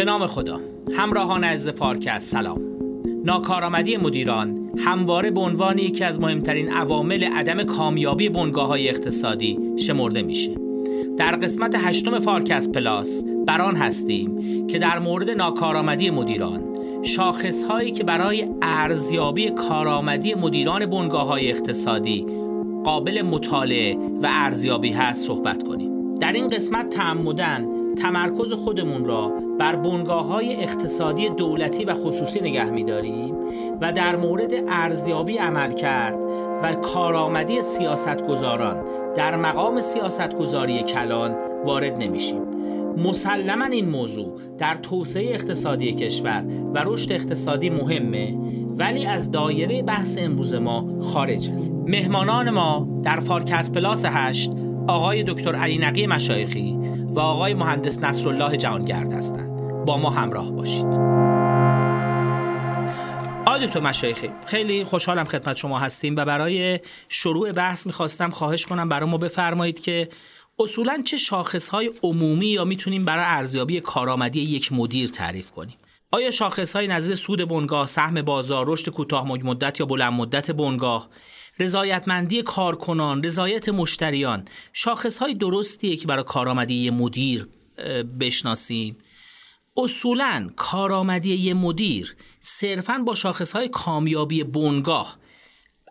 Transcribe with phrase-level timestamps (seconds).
[0.00, 0.60] به نام خدا.
[0.96, 2.60] همراهان عزیز فارکست سلام.
[3.24, 10.22] ناکارآمدی مدیران همواره به عنوان یکی از مهمترین عوامل عدم کامیابی بنگاه های اقتصادی شمرده
[10.22, 10.54] میشه.
[11.18, 16.62] در قسمت هشتم فارکست پلاس بر آن هستیم که در مورد ناکارآمدی مدیران
[17.02, 22.26] شاخص هایی که برای ارزیابی کارآمدی مدیران بنگاه های اقتصادی
[22.84, 26.14] قابل مطالعه و ارزیابی هست صحبت کنیم.
[26.14, 32.70] در این قسمت تعمداً تمرکز خودمون را بر بنگاه های اقتصادی دولتی و خصوصی نگه
[32.70, 33.34] می‌داریم
[33.80, 36.14] و در مورد ارزیابی عمل کرد
[36.62, 38.84] و کارآمدی سیاستگزاران
[39.14, 41.34] در مقام سیاستگذاری کلان
[41.64, 42.42] وارد نمیشیم.
[42.96, 48.34] مسلما این موضوع در توسعه اقتصادی کشور و رشد اقتصادی مهمه
[48.78, 51.72] ولی از دایره بحث امروز ما خارج است.
[51.86, 54.52] مهمانان ما در فارکس پلاس هشت
[54.86, 56.78] آقای دکتر علی نقی مشایخی
[57.14, 59.50] و آقای مهندس نصرالله جهانگرد هستند.
[59.86, 60.86] با ما همراه باشید.
[63.46, 68.88] آقای دکتر مشایخی خیلی خوشحالم خدمت شما هستیم و برای شروع بحث می‌خواستم خواهش کنم
[68.88, 70.08] برای ما بفرمایید که
[70.58, 75.76] اصولا چه شاخصهای عمومی یا می‌تونیم برای ارزیابی کارآمدی یک مدیر تعریف کنیم؟
[76.10, 81.08] آیا شاخصهای نظیر سود بنگاه، سهم بازار، رشد کوتاه مدت یا بلند مدت بنگاه،
[81.58, 87.48] رضایتمندی کارکنان، رضایت مشتریان، شاخصهای درستیه که برای کارآمدی یک مدیر
[88.20, 88.96] بشناسیم؟
[89.76, 95.18] اصولا کارآمدی یک مدیر صرفا با شاخصهای کامیابی بنگاه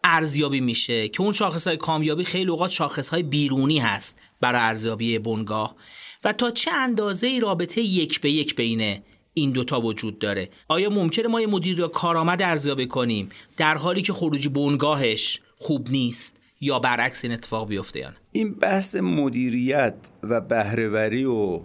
[0.04, 5.76] ارزیابی میشه که اون شاخصهای کامیابی خیلی اوقات شاخصهای بیرونی هست برای ارزیابی بنگاه.
[6.24, 9.00] و تا چه اندازه ای رابطه یک به یک بین
[9.34, 14.02] این دوتا وجود داره؟ آیا ممکنه ما یه مدیر یا کارآمد ارزیابی کنیم در حالی
[14.02, 20.42] که خروجی بنگاهش خوب نیست یا برعکس این اتفاق بیفته یا این بحث مدیریت و
[20.42, 21.62] بهرهوری و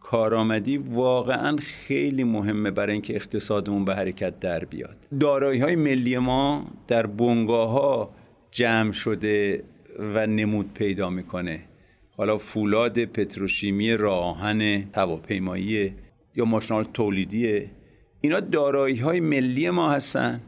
[0.00, 4.96] کارآمدی واقعا خیلی مهمه برای اینکه اقتصادمون به حرکت در بیاد.
[5.20, 8.14] دارایی های ملی ما در بنگاه ها
[8.50, 9.64] جمع شده
[9.98, 11.60] و نمود پیدا می‌کنه.
[12.16, 15.94] حالا فولاد پتروشیمی راهن هواپیمایی
[16.36, 17.70] یا ماشینال تولیدی.
[18.20, 20.40] اینا دارایی های ملی ما هستن.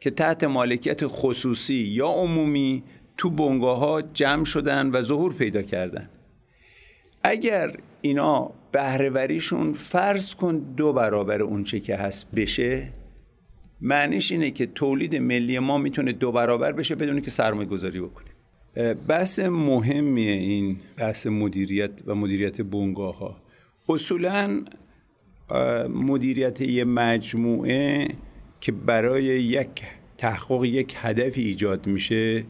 [0.00, 2.82] که تحت مالکیت خصوصی یا عمومی
[3.16, 6.10] تو بنگاه ها جمع شدن و ظهور پیدا کردن.
[7.22, 12.88] اگر اینا بهرهوریشون فرض کن دو برابر اونچه که هست بشه
[13.80, 18.32] معنیش اینه که تولید ملی ما می‌تونه دو برابر بشه بدون که سرمایه گذاری بکنیم
[19.08, 23.42] بحث مهمیه این بحث مدیریت و مدیریت بنگاه ها
[23.88, 24.64] اصولا
[25.88, 28.08] مدیریت یه مجموعه
[28.60, 29.82] که برای یک
[30.18, 32.44] تحقق یک هدفی ایجاد میشه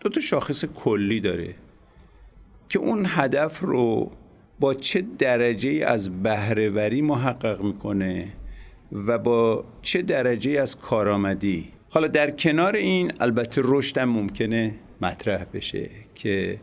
[0.00, 1.54] دو تا شاخص کلی داره
[2.68, 4.10] که اون هدف رو
[4.60, 8.32] با چه درجه از بهرهوری محقق می‌کنه
[8.92, 11.68] و با چه درجه از کارآمدی.
[11.90, 16.58] حالا در کنار این البته رشد ممکنه مطرح بشه که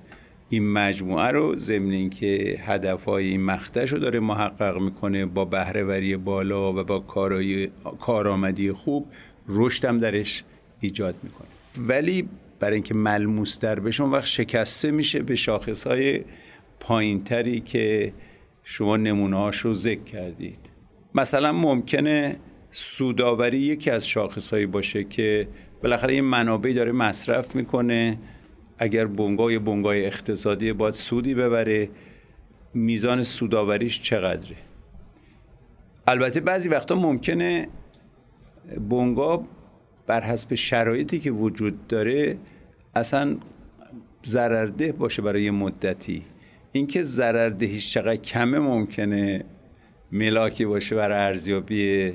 [0.50, 6.74] این مجموعه رو ضمن اینکه هدفهای این مقطعش رو داره محقق می‌کنه با بهرهوری بالا
[6.74, 9.08] و با کارای کارآمدی خوب
[9.48, 10.44] رشدم درش
[10.80, 11.48] ایجاد می‌کنه.
[11.78, 16.22] ولی برای اینکه ملموس در بشه وقت شکسته میشه به شاخصهای
[16.80, 18.14] پایینتری که
[18.64, 20.60] شما نمونه رو ذکر کردید.
[21.16, 22.36] مثلا ممکنه
[22.72, 25.48] سوداوری یکی از شاخصهایی باشه که
[25.84, 28.18] بالاخره این منابعی داره مصرف می‌کنه
[28.78, 31.90] اگر بنگاه بنگاه اقتصادی باید سودی ببره
[32.74, 34.56] میزان سوداوریش چقدره؟
[36.08, 37.68] البته بعضی وقتا ممکنه
[38.90, 39.44] بنگاه
[40.08, 42.38] بر حسب شرایطی که وجود داره
[42.96, 43.38] اصلا
[44.26, 46.24] ضررده باشه برای مدتی.
[46.72, 49.46] اینکه ضرردهیش چقدر کمه ممکنه
[50.12, 52.14] ملاکی باشه برای ارزیابی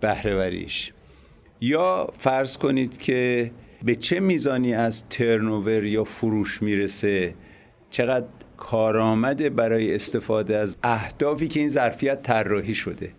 [0.00, 0.92] بهرهوریش.
[1.60, 3.50] یا فرض کنید که
[3.82, 7.34] به چه میزانی از ترنوور یا فروش می‌رسه؟
[7.90, 13.12] چقدر کارآمده برای استفاده از اهدافی که این ظرفیت طراحی شده؟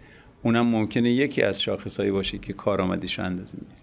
[0.44, 3.76] اونم ممکنه یکی از شاخصهایی باشه که کارآمدیش اندازه میده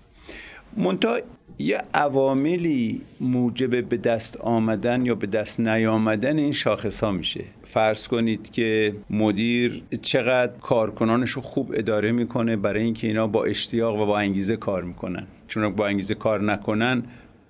[0.77, 1.19] منتها
[1.59, 7.45] یه عواملی موجب به دست آمدن یا به دست نیامدن این شاخص ها میشه.
[7.65, 14.01] فرض کنید که مدیر چقدر کارکنانش رو خوب اداره می‌کنه برای اینکه اینا با اشتیاق
[14.01, 15.27] و با انگیزه کار می‌کنن.
[15.49, 17.03] چون با انگیزه کار نکنن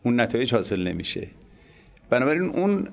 [0.02, 1.28] اون نتایج حاصل نمیشه.
[2.10, 2.88] بنابراین اون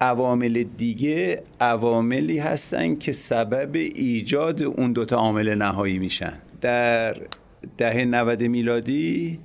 [0.00, 6.32] عوامل دیگه عواملی هستن که سبب ایجاد اون دوتا عامل نهایی میشن.
[6.60, 7.16] در
[7.78, 9.38] دهه 90 میلادی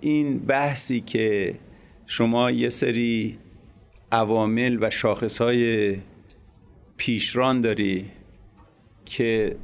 [0.00, 1.54] این بحثی که
[2.06, 3.38] شما یه سری
[4.12, 5.96] عوامل و شاخصهای
[6.96, 8.10] پیشران داری
[9.04, 9.56] که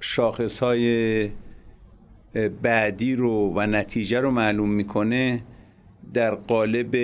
[0.00, 1.30] شاخص های
[2.62, 5.42] بعدی رو و نتیجه رو معلوم می‌کنه
[6.14, 6.94] در قالب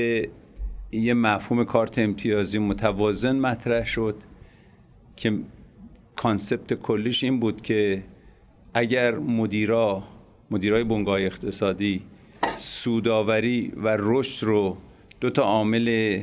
[0.92, 4.16] یه مفهوم کارت امتیازی متوازن مطرح شد
[5.16, 5.38] که
[6.16, 8.02] کانسپت کلیش این بود که
[8.74, 10.02] اگر مدیرا
[10.52, 12.02] مدیرای بنگاه اقتصادی
[12.56, 14.76] سوداوری و رشد رو
[15.20, 16.18] دو تا عامل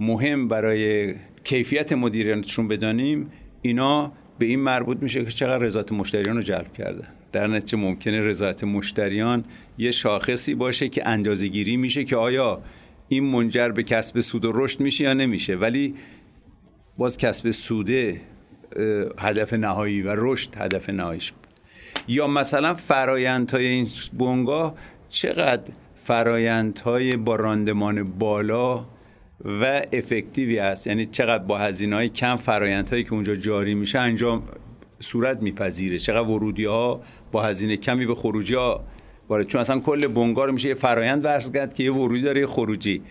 [0.00, 1.14] مهم برای
[1.44, 3.30] کیفیت مدیریتشون بدانیم
[3.62, 8.20] اینا به این مربوط میشه که چقدر رضایت مشتریان رو جلب کردن در نتیجه ممکنه
[8.20, 9.44] رضایت مشتریان
[9.78, 12.62] یه شاخصی باشه که اندازه گیری میشه که آیا
[13.08, 15.56] این منجر به کسب سود و رشد میشه یا نمیشه.
[15.56, 15.94] ولی
[16.98, 18.20] باز کسب سوده
[19.18, 21.32] هدف نهایی و رشد هدف نهاییش
[22.10, 24.74] یا مثلا فرایندهای این بنگاه
[25.08, 25.62] چقدر
[26.04, 28.84] فرایندهای با راندمان بالا
[29.44, 34.42] و افکتیوی است یعنی چقدر با هزینه های کم فرایندهایی که اونجا جاری میشه انجام
[35.00, 37.00] صورت میپذیره؟ چقدر ورودی ها
[37.32, 38.84] با هزینه کمی به خروجی ها
[39.28, 43.02] وارد چون اصلا کل بنگار میشه یه فرایند ورز که یه ورودی داره یه خروجی.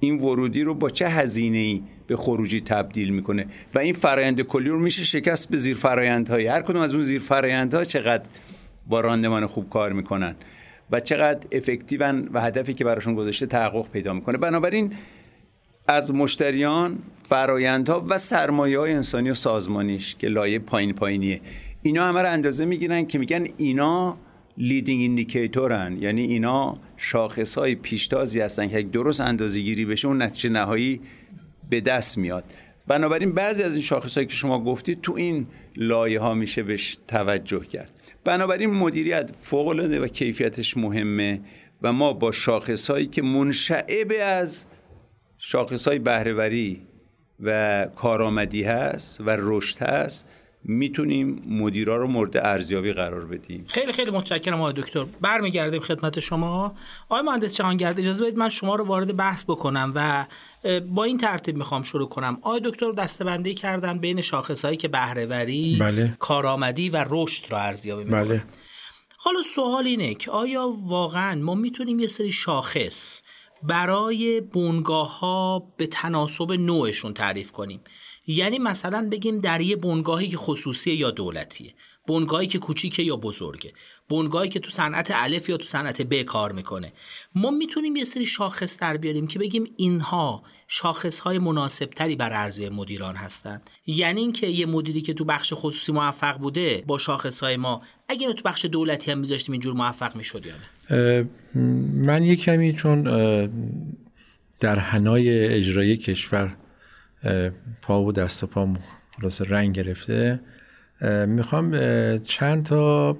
[0.00, 4.68] این ورودی رو با چه هزینه ای به خروجی تبدیل می‌کنه؟ و این فرایند کلی
[4.68, 6.46] رو میشه شکست به زیر فرایندهای.
[6.46, 8.24] هر کدوم از اون زیر فرایندها چقدر
[8.88, 10.34] با راندمان خوب کار می‌کنن
[10.90, 14.38] و چقدر افکتیون و هدفی که براشون گذاشته تحقق پیدا می‌کنه.
[14.38, 14.92] بنابراین
[15.88, 16.98] از مشتریان
[17.28, 21.40] فرایندها و سرمایه های انسانی و سازمانیش که لایه پایین پایینیه
[21.82, 24.16] اینا همه رو اندازه می‌گیرن که میگن اینا
[24.58, 30.22] leading indicator ن یعنی اینا شاخص های پیشتازی هستن که درست اندازه گیری بشه اون
[30.22, 31.00] نتیجه نهایی
[31.70, 32.44] به دست میاد.
[32.86, 35.46] بنابراین بعضی از این شاخص هایی که شما گفتید تو این
[35.76, 37.95] لایه ها میشه بهش توجه کرد.
[38.26, 41.40] بنابراین مدیریت فوق العاده و کیفیتش مهمه
[41.82, 44.66] و ما با شاخص هایی که منشعب از
[45.38, 46.82] شاخص های بهرهوری
[47.40, 50.28] و کارآمدی هست و رشد هست
[50.68, 53.64] می‌تونیم مدیرا رو مورد ارزیابی قرار بدیم.
[53.68, 55.04] خیلی خیلی متشکرم آقای دکتر.
[55.20, 56.74] برمیگردیم خدمت شما.
[57.08, 60.26] آقای مهندس جهانگرد اجازه بدید من شما رو وارد بحث بکنم و
[60.80, 62.38] با این ترتیب می‌خوام شروع کنم.
[62.42, 66.16] آقای دکتر دستبندی کردن بین شاخصهایی که بهرهوری بله.
[66.18, 68.44] کارآمدی و رشد رو ارزیابی می‌کنن بله.
[69.18, 73.22] حالا سوال اینه که آیا واقعا ما می‌تونیم یه سری شاخص
[73.66, 77.80] برای بنگاه ها به تناسب نوعشون تعریف کنیم.
[78.26, 81.74] یعنی مثلا بگیم در یه بنگاهی که خصوصی یا دولتیه.
[82.08, 83.72] بنگاهی که کوچیکه یا بزرگه.
[84.08, 86.92] بنگاهی که تو صنعت الف یا تو صنعت ب کار می‌کنه.
[87.34, 92.30] ما می‌تونیم یه سری شاخص در بیاریم که بگیم اینها شاخص های مناسب تری بر
[92.30, 93.70] عرضه مدیران هستند.
[93.86, 98.32] یعنی اینکه یه مدیری که تو بخش خصوصی موفق بوده با شاخص های ما اگر
[98.32, 101.28] تو بخش دولتی هم میذاشتیم اینجور موفق می‌شد یا نه؟
[101.94, 103.02] من یه کمی چون
[104.60, 106.56] در حنای اجرایی کشور
[107.82, 108.68] پا و دست و پا
[109.48, 110.40] رنگ گرفته
[111.26, 111.78] می‌خوام
[112.18, 113.18] چند تا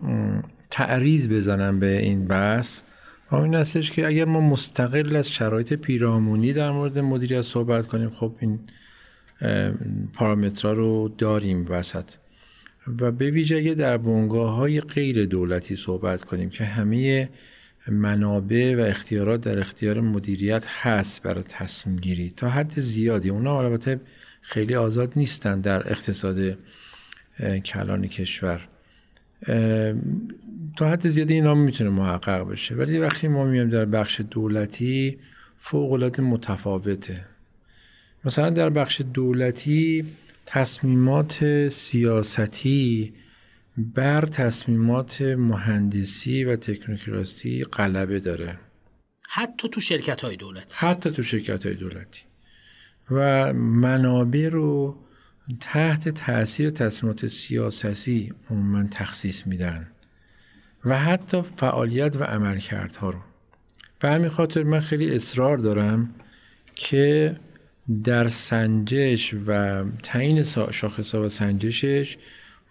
[0.70, 2.82] تعریض بزنم به این بحث.
[3.31, 8.11] و این هستش که اگر ما مستقل از شرایط پیرامونی در مورد مدیریت صحبت کنیم
[8.11, 8.58] خب این
[10.14, 12.11] پارامترها رو داریم وسط.
[13.00, 17.29] و به ویژه در بنگاه های غیر دولتی صحبت کنیم که همه
[17.88, 24.00] منابع و اختیارات در اختیار مدیریت هست برای تصمیم گیری تا حد زیادی اونا البته
[24.40, 26.58] خیلی آزاد نیستن در اقتصاد
[27.65, 28.69] کلان کشور.
[30.77, 32.75] تا حد زیادی اینا می‌تونه محقق بشه.
[32.75, 35.19] ولی وقتی ما میایم در بخش دولتی
[35.58, 37.25] فوق العاده متفاوته.
[38.25, 40.05] مثلا در بخش دولتی
[40.46, 43.15] تصمیمات سیاستی
[43.77, 48.58] بر تصمیمات مهندسی و تکنوکراسی غلبه داره.
[49.22, 50.67] حتی تو شرکت های دولتی.
[50.77, 52.22] حتی تو شرکت های دولتی.
[53.10, 54.96] و منابع رو
[55.60, 59.86] تحت تاثیر تصمیمات سیاسی عموما تخصیص میدن
[60.84, 63.19] و حتی فعالیت و عملکردها رو.
[64.00, 66.15] به همین خاطر من خیلی اصرار دارم
[66.74, 67.36] که
[68.05, 72.19] در سنجش و تعیین شاخصها و سنجشش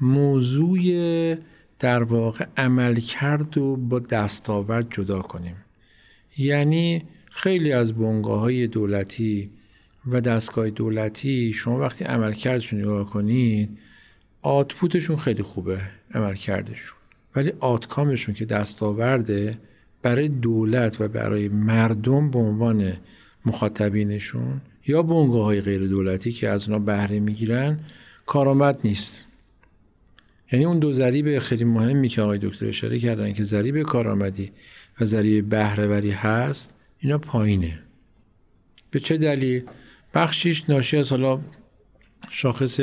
[0.02, 1.36] موضوع
[1.80, 5.56] در واقع عملکرد و با دستاورد جدا کنیم.
[6.38, 9.50] یعنی خیلی از بنگاه های دولتی
[10.08, 13.78] و دستگاه دولتی شما وقتی عملکردشون نگاه کنید
[14.42, 15.80] آتپوتشون خیلی خوبه
[16.14, 16.98] عملکردشون.
[17.36, 19.58] ولی آتکامشون که دستاورده
[20.02, 22.94] برای دولت و برای مردم به عنوان
[23.46, 27.80] مخاطبینشون یا بنگاه های غیر دولتی که از اونا بهره می‌گیرن
[28.26, 29.26] کارآمد نیست.
[30.52, 34.52] یعنی اون دو ذریب خیلی مهمی که آقای دکتر اشاره کردن که ذریب کارآمدی
[35.02, 37.80] و ذریب بهرهوری هست اینا پایینه.
[38.92, 39.64] به چه دلیل؟
[40.16, 41.40] بخشیش ناشی از حالا
[42.30, 42.80] شاخص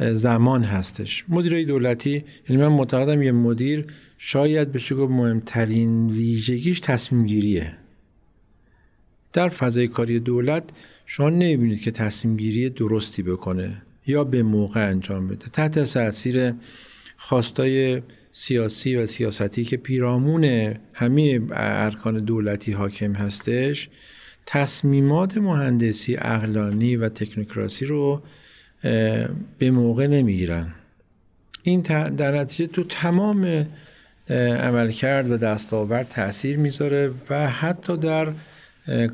[0.00, 1.24] زمان هستش.
[1.28, 3.86] مدیرای دولتی یعنی من معتقدم یه مدیر
[4.18, 7.76] شاید بشه گفت مهمترین ویژگیش تصمیم گیریه.
[9.32, 10.64] در فضای کاری دولت
[11.06, 15.48] شما نمی‌بینید که تصمیم گیری درستی بکنه یا به موقع انجام بده.
[15.48, 16.52] تحت تاثیر
[17.16, 23.88] خواستای سیاسی و سیاستی که پیرامون همه ارکان دولتی حاکم هستش
[24.50, 28.22] تصمیمات مهندسی اقلانی و تکنوکراسی رو
[29.58, 30.74] به موقع نمی‌گیرن.
[31.62, 31.80] این
[32.16, 33.66] در نتیجه تو تمام
[34.60, 38.32] عملکرد و دستاورد تاثیر می‌ذاره و حتی در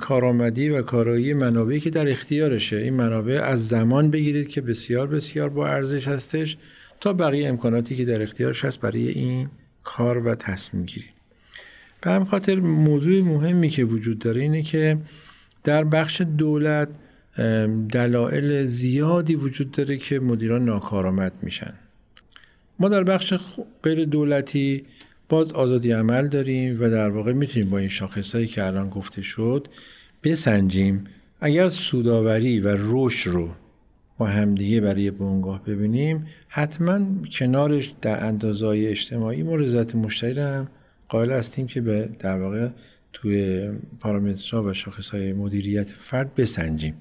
[0.01, 2.77] کارآمدی و کارایی منابعی که در اختیارشه.
[2.77, 6.57] این منابع از زمان بگیرید که بسیار بسیار با ارزش هستش
[7.01, 9.49] تا بقیه امکاناتی که در اختیارش هست برای این
[9.83, 11.07] کار و تصمیم گیری.
[12.01, 14.99] به هم خاطر موضوع مهمی که وجود داره اینه که
[15.65, 16.89] در بخش دولت
[17.93, 21.75] دلایل زیادی وجود داره که مدیران ناکارآمد میشن.
[22.79, 23.35] ما در بخش
[23.83, 24.85] غیر دولتی
[25.29, 29.69] باز آزادی عمل داریم و در واقع می‌تونیم با این شاخصهایی که الان گفته شد
[30.25, 31.05] بسنجیم.
[31.41, 33.49] اگر سوداوری و رشد رو
[34.19, 37.01] با همدیگه برای بنگاه ببینیم حتما
[37.33, 40.69] کنارش در اندازهای اجتماعی ما رضایت مشتری هم
[41.09, 42.69] قائل هستیم که به در واقع
[43.25, 46.95] توی پارامترها و شاخصهای مدیریت فرد بسنجیم.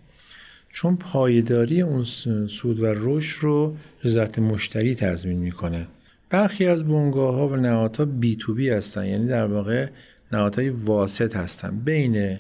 [0.70, 2.04] چون پایداری اون
[2.48, 5.88] سود و رشد رو رضایت مشتری تضمین می‌کنه.
[6.30, 9.88] برخی از بنگاه ها و نهادها بی تو بی هستن یعنی در واقع
[10.32, 11.80] نهادهای واسط هستن.
[11.86, 12.40] بین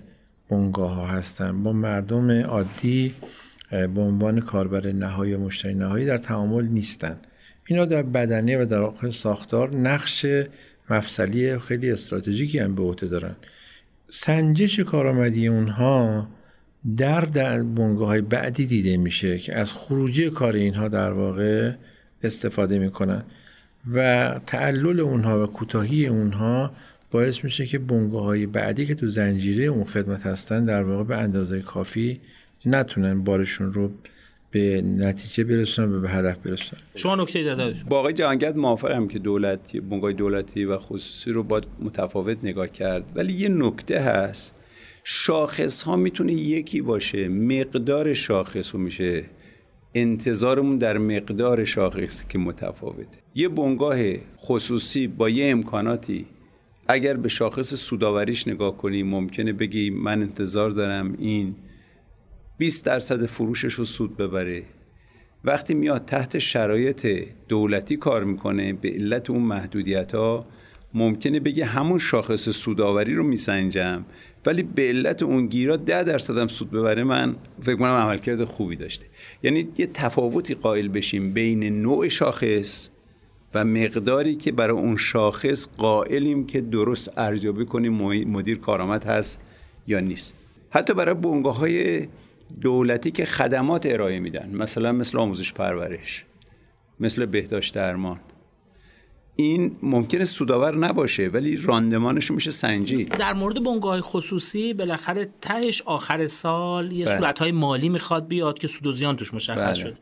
[0.49, 1.63] بنگاه ها هستن.
[1.63, 3.13] با مردم عادی
[3.69, 7.15] به عنوان کاربر نهایی و مشتری نهایی در تعامل نیستن.
[7.65, 10.25] اینا در بدنه و در ساختار نقش
[10.89, 13.35] مفصلی خیلی استراتژیکی هم به عهده دارن.
[14.09, 16.27] سنجش کارآمدی اونها
[16.97, 21.73] در در بنگاه های بعدی دیده میشه که از خروجی کار اینها در واقع
[22.23, 23.23] استفاده می‌کنن
[23.93, 26.71] و تعلل اونها و کوتاهی اونها
[27.11, 31.17] باعث میشه که بنگاه های بعدی که تو زنجیره اون خدمت هستن در واقع به
[31.17, 32.21] اندازه کافی
[32.65, 33.91] نتونن بارشون رو
[34.53, 39.19] به نتیجه برسونن و به هدف برسونن شما نکته داده با آقای جهانگرد موافقم که
[39.19, 43.11] دولتی بنگاه دولتی و خصوصی رو باید متفاوت نگاه کرد.
[43.15, 44.55] ولی یه نکته هست.
[45.03, 47.27] شاخص ها می‌تونه یکی باشه.
[47.27, 49.23] مقدار شاخص رو میشه.
[49.95, 53.17] انتظارمون در مقدار شاخص که متفاوته.
[53.35, 53.97] یه بنگاه
[54.37, 56.25] خصوصی با یه امکاناتی.
[56.87, 61.55] اگر به شاخص سوداوریش نگاه کنی ممکنه بگی من انتظار دارم این
[62.63, 64.63] 20 درصد فروشش رو سود ببره.
[65.43, 70.45] وقتی میاد تحت شرایط دولتی کار می‌کنه به علت اون محدودیت ها
[70.93, 74.05] ممکنه بگه همون شاخص سوداوری رو میسنجم.
[74.45, 78.75] ولی به علت اون گیرا ده درصد هم سود ببره من فکر کنم عملکرد خوبی
[78.75, 79.05] داشته.
[79.43, 82.89] یعنی یه تفاوتی قائل بشیم بین نوع شاخص
[83.53, 87.93] و مقداری که برای اون شاخص قائلیم که درست ارزیابی کنیم
[88.27, 89.41] مدیر کارآمد هست
[89.87, 90.33] یا نیست.
[90.69, 92.07] حتی برای بنگاه های
[92.61, 96.25] دولتی که خدمات ارائه میدن مثلا مثل آموزش پرورش
[96.99, 98.19] مثل بهداشت درمان
[99.35, 106.27] این ممکنه سودآور نباشه ولی راندمانش میشه سنجید در مورد بنگاه خصوصی بالاخره تهش آخر
[106.27, 107.17] سال یه بله.
[107.17, 109.73] صورتهای مالی می‌خواد بیاد که سود و زیان توش مشخص بله.
[109.73, 109.97] شد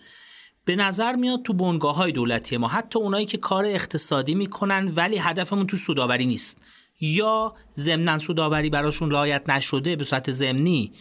[0.65, 5.17] به نظر میاد تو بنگاه های دولتی ما حتی اونایی که کار اقتصادی می‌کنن ولی
[5.17, 6.57] هدفمون تو سوداوری نیست
[7.01, 10.91] یا ضمن سوداوری براشون رعایت نشده به صورت ضمنی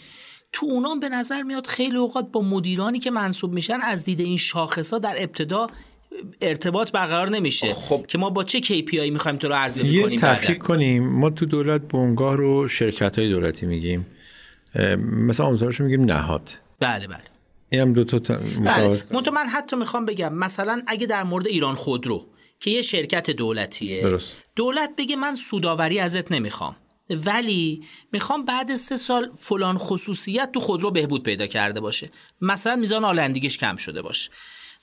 [0.52, 4.36] تو اونام به نظر میاد خیلی اوقات با مدیرانی که منصوب میشن از دید این
[4.36, 5.66] شاخص ها در ابتدا
[6.40, 7.72] ارتباط برقرار نمیشه.
[7.72, 8.04] خب.
[8.08, 11.08] که ما با چه KPI می‌خوایم تو رو ارزیابی کنیم یه تفکیک کنیم.
[11.08, 14.06] ما تو دولت بنگاه رو شرکت های دولتی میگیم.
[14.98, 16.50] مثلا آموزش میگیم نهاد.
[16.80, 17.22] بله بله.
[17.70, 19.30] این هم دو تا بله.
[19.32, 22.26] من حتی می‌خوام بگم مثلا اگه در مورد ایران خودرو
[22.60, 24.36] که یه شرکت دولتیه درست.
[24.56, 26.76] دولت بگه من سوداوری ازت نمی‌خوام.
[27.26, 32.10] ولی می‌خوام بعد سه سال فلان خصوصیت تو خودرو بهبود پیدا کرده باشه.
[32.40, 34.30] مثلا میزان آلندگیش کم شده باشه.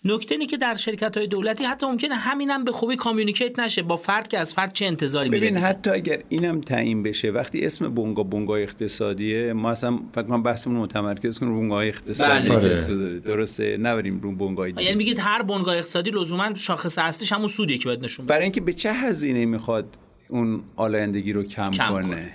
[0.06, 3.98] نکته اینه که در شرکت های دولتی حتی ممکنه همینم به خوبی کامیونیکیت نشه با
[3.98, 8.24] فرد که از فرد چه انتظاری ببین حتی اگر اینم تعیین بشه وقتی اسم بونگا
[8.24, 12.50] بونگا اقتصادیه ما اصلا فکر کنم بحثمون متمرکز کنیم رو بونگا اقتصادی.
[12.50, 13.20] بله.
[13.20, 17.86] درسته نبریم رو بونگای یعنی میگید هر بونگا اقتصادی لزوما شاخص اصلیش همون سودی که
[17.86, 19.98] باید نشون برای اینکه به چه هزینه می‌خواد
[20.30, 22.04] اون آلایندگی رو کم, کم کنه.
[22.04, 22.32] کنه.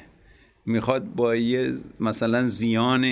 [0.66, 3.04] می‌خواد با یه مثلا زیان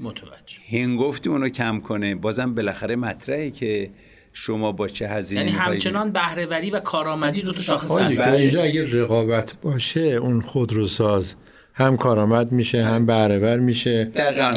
[0.00, 0.58] متوجه.
[0.70, 2.14] هنگفتی اونو کم کنه.
[2.14, 3.90] بازم بالاخره مطرحه که
[4.32, 9.02] شما با چه هزینه یعنی همچنان بهرهوری و کارآمدی دو تا شاخص هست اینجا اگه
[9.02, 11.34] رقابت باشه اون خودروساز
[11.74, 14.10] هم کارآمد میشه هم بهرهور میشه.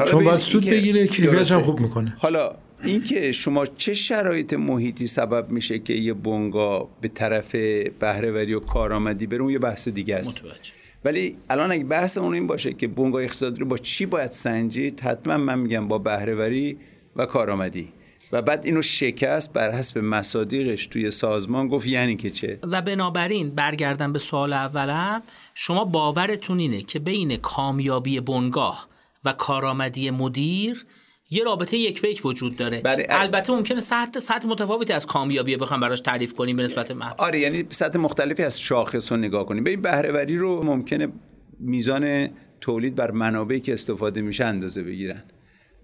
[0.07, 2.15] چون باید سود بگیره کیفیتش هم خوب می‌کنه.
[2.17, 7.55] حالا اینکه شما چه شرایط محیطی سبب میشه که یه بنگاه به طرف
[7.99, 10.29] بهرهوری و کارآمدی بره اون یه بحث دیگه است.
[10.29, 10.71] متوجه.
[11.05, 14.99] ولی الان اگه بحث اون این باشه که بنگاه اقتصادی رو با چی باید سنجید
[14.99, 16.77] حتما من میگم با بهرهوری
[17.15, 17.93] و کارآمدی.
[18.31, 23.49] و بعد اینو شکست بر حسب مصادیقش توی سازمان گفت یعنی که چه؟ و بنابراین
[23.49, 28.87] برگردم به سوال اولم شما باورتون اینه که بین کامیابی بنگاه
[29.25, 30.85] و کارآمدی مدیر
[31.29, 32.81] یه رابطه یک به یک وجود داره.
[32.81, 33.05] بله.
[33.09, 37.39] البته ممکنه سطح سطح متفاوتی از کامیابی بخوام براش تعریف کنیم به نسبت محل آره
[37.39, 39.63] یعنی سطح مختلفی از شاخص رو نگاه کنیم.
[39.63, 41.07] ببین بهرهوری رو ممکنه
[41.59, 42.29] میزان
[42.61, 45.23] تولید بر منابعی که استفاده میشه اندازه بگیرن.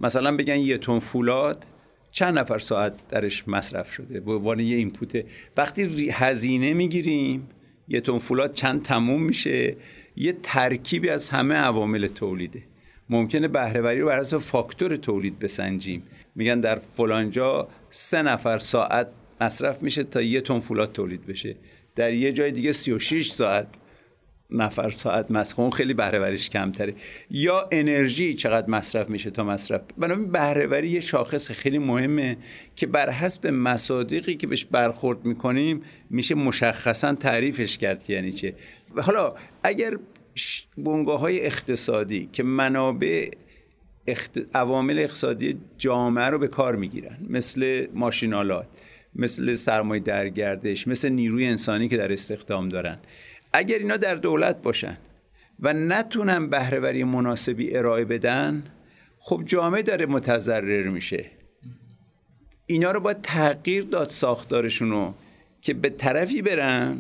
[0.01, 1.65] مثلا بگن یه تن فولاد
[2.11, 5.25] چند نفر ساعت درش مصرف شده؟ به عنوان یه اینپوته
[5.57, 7.49] وقتی هزینه می‌گیریم
[7.87, 9.75] یه تن فولاد چند تموم میشه؟
[10.15, 12.63] یه ترکیبی از همه عوامل تولیده.
[13.09, 16.03] ممکنه بهرهوری رو بر اساس فاکتور تولید بسنجیم.
[16.35, 19.07] میگن در فلانجا سه نفر ساعت
[19.41, 21.55] مصرف میشه تا یه تن فولاد تولید بشه.
[21.95, 23.67] در یه جای دیگه 36 ساعت
[24.49, 25.59] نفر ساعت مصرف.
[25.59, 26.93] اون خیلی بهرهوریش کمتره.
[27.29, 29.81] یا انرژی چقدر مصرف میشه تا مصرف.
[29.97, 32.37] بنابراین بهرهوری یه شاخص خیلی مهمه
[32.75, 38.55] که بر حسب مصادیقی که بهش برخورد می‌کنیم میشه مشخصا تعریفش کرد یعنی چه.
[38.97, 39.33] حالا
[39.63, 39.97] اگر
[40.77, 43.29] بنگاه های اقتصادی که منابع
[44.07, 44.39] اخت...
[44.53, 47.17] عوامل اقتصادی جامعه رو به کار می‌گیرن.
[47.29, 48.67] مثل ماشینالات
[49.15, 52.97] مثل سرمایه در گردش مثل نیروی انسانی که در استخدام دارن.
[53.53, 54.97] اگر اینا در دولت باشن
[55.59, 58.63] و نتونن بهرهوری مناسبی ارائه بدن
[59.19, 61.31] خب جامعه داره متضرر میشه.
[62.65, 65.13] اینا رو باید تغییر داد ساختارشون رو
[65.61, 66.97] که به طرفی برن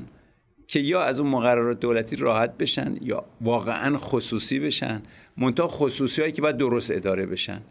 [0.67, 5.01] که یا از اون مقررات دولتی راحت بشن یا واقعا خصوصی بشن
[5.37, 7.61] منتها خصوصی هایی که باید درست اداره بشن.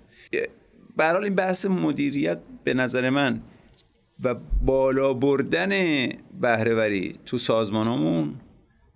[0.97, 3.43] به هر حال این بحث مدیریت به نظر من
[4.25, 6.09] و بالا بردن
[6.41, 8.35] بهرهوری تو سازمانامون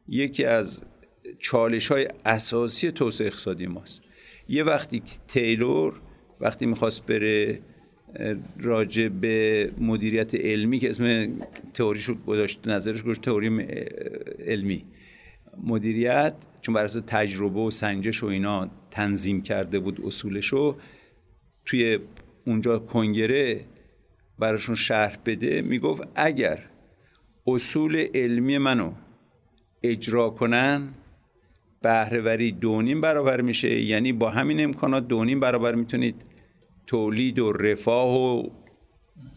[0.09, 0.83] یکی از
[1.39, 4.01] چالش های اساسی توسعه اقتصادی ماست.
[4.49, 6.01] یه وقتی تیلور
[6.41, 7.61] وقتی می‌خواست بره
[8.61, 11.29] راجع به مدیریت علمی که اسم
[11.75, 13.67] تئوریش گذاشت نظرش گذاشت تئوری
[14.47, 14.85] علمی.
[15.65, 20.77] مدیریت چون بر اساس تجربه و سنجش و اینا تنظیم کرده بود اصولشو
[21.65, 21.99] توی
[22.47, 23.65] اونجا کنگره
[24.39, 26.59] براشون شرح بده می‌گفت اگر
[27.47, 28.93] اصول علمی منو
[29.83, 30.89] اجرا کنن
[31.83, 36.15] بهرهوری دونیم برابر میشه یعنی با همین امکانات دونیم برابر می‌تونید
[36.89, 38.51] تولید و رفاه و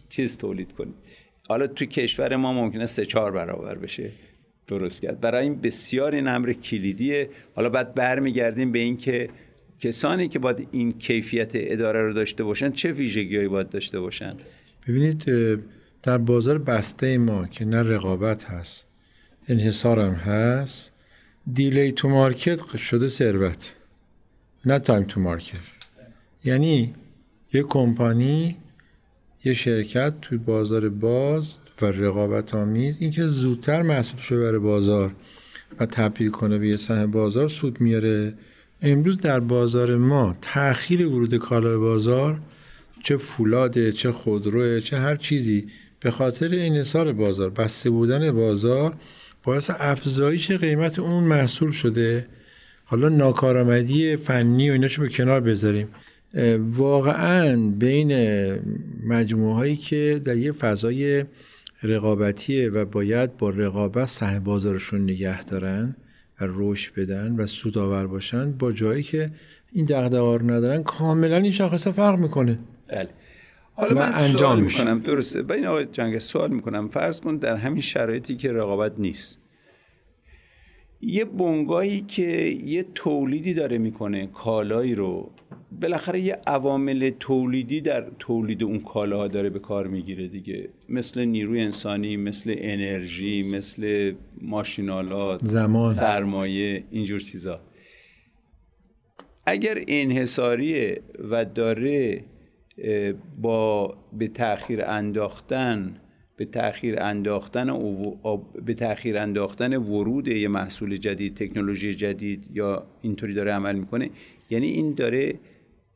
[0.09, 0.95] چیز تولید کنید
[1.47, 4.11] حالا توی کشور ما ممکنه سه چهار برابر بشه.
[4.67, 5.19] درست کرد.
[5.19, 7.29] برای این بسیار این امر کلیدیه.
[7.55, 9.29] حالا بعد برمیگردیم به این که
[9.79, 14.37] کسانی که باید این کیفیت اداره رو داشته باشن چه ویژگیهایی باید داشته باشن؟
[14.87, 15.25] ببینید
[16.03, 18.87] در بازار بسته ما که نه رقابت هست
[19.47, 20.93] انحصار هم هست
[21.53, 23.75] delay to market شده ثروت.
[24.65, 25.57] نه time to market.
[26.43, 26.93] یعنی
[27.53, 28.55] یه کمپانی
[29.43, 32.97] یه شرکت توی بازار باز و رقابت آمیز.
[32.99, 35.15] اینکه زودتر محصولش بره بازار
[35.79, 38.33] و تبدیل کنه به یه سهم بازار سود میاره.
[38.81, 42.41] امروز در بازار ما تأخیر ورود کالا بازار
[43.03, 45.67] چه فولاده چه خودروه چه هر چیزی
[45.99, 48.95] به خاطر انحصار بازار بسته بودن بازار
[49.43, 52.27] باعث افزایش قیمت اون محصول شده.
[52.85, 55.87] حالا ناکارآمدی فنی و ایناشو به کنار بذاریم.
[56.73, 58.11] واقعا بین
[59.07, 61.25] مجموعه هایی که در یه فضای
[61.83, 65.95] رقابتیه و باید با رقابت سهم بازارشون نگه دارن
[66.41, 69.31] و رشد بدن و سودآور باشن با جایی که
[69.71, 72.59] این دغدغه رو ندارن کاملا این شاخصه فرق می‌کنه.
[72.87, 73.09] بله.
[73.73, 74.99] حالا من انجام سوال می‌کنم.
[74.99, 75.41] درسته.
[75.41, 76.89] بین آقای جنگ سوال می‌کنم.
[76.89, 79.39] فرض کن در همین شرایطی که رقابت نیست.
[81.01, 82.27] یه بنگاهی که
[82.65, 85.31] یه تولیدی داره می‌کنه کالایی رو
[85.71, 90.69] بالاخره یه عوامل تولیدی در تولید اون کالاها داره به کار می‌گیره دیگه.
[90.89, 95.93] مثل نیروی انسانی مثل انرژی مثل ماشینالات زمان.
[95.93, 97.61] سرمایه اینجور چیزا.
[99.45, 102.23] اگر انحصاریه و داره
[103.41, 105.97] با به تاخیر انداختن
[106.37, 107.69] به تاخیر انداختن
[108.65, 114.09] به تاخیر انداختن ورود یه محصول جدید تکنولوژی جدید یا اینطوری داره عمل می‌کنه
[114.49, 115.33] یعنی این داره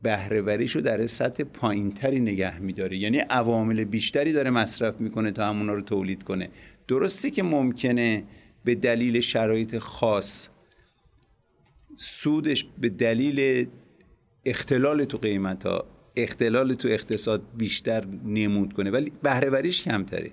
[0.02, 2.96] بهرهوریش رو در سطح پایینتری نگه میداره.
[2.96, 6.48] یعنی عوامل بیشتری داره مصرف می‌کنه تا همونا رو تولید کنه.
[6.88, 8.24] درسته که ممکنه
[8.64, 10.48] به دلیل شرایط خاص
[11.96, 13.66] سودش به دلیل
[14.44, 15.84] اختلال تو قیمت ها
[16.16, 20.30] اختلال تو اقتصاد بیشتر نمود کنه ولی بهرهوریش کمتره.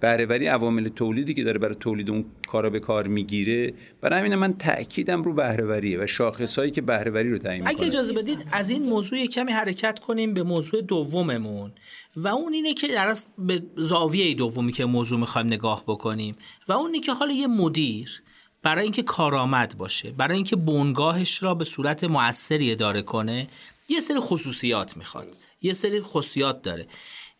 [0.00, 4.52] بهرهوری عوامل تولیدی که داره برای تولید اون کارا به کار می‌گیره برای همین من
[4.52, 9.26] تاکیدم رو بهرهوریه و شاخصهایی که بهرهوری رو تعیین اگه اجازه بدید از این موضوع
[9.26, 11.72] کمی حرکت کنیم به موضوع دوممون.
[12.16, 16.36] و اون اینه که در به زاویه دومی که موضوع می‌خوایم نگاه بکنیم.
[16.68, 18.22] و اون اینه که حالا یه مدیر
[18.62, 23.48] برای اینکه کارآمد باشه برای اینکه بنگاهش را به صورت موثری اداره کنه
[23.88, 25.36] یه سری خصوصیات می‌خواد.
[25.62, 26.86] یه سری خصوصیات داره.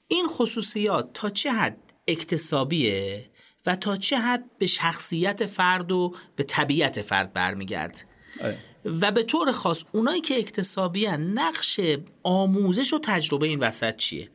[0.08, 3.30] این خصوصیات تا چه حد اکتسابیه
[3.66, 8.04] و تا چه حد به شخصیت فرد و به طبیعت فرد برمیگرد.
[8.40, 8.58] آره.
[8.84, 11.80] و به طور خاص اونایی که اکتسابی نقش
[12.22, 14.30] آموزش و تجربه این وسط چیه؟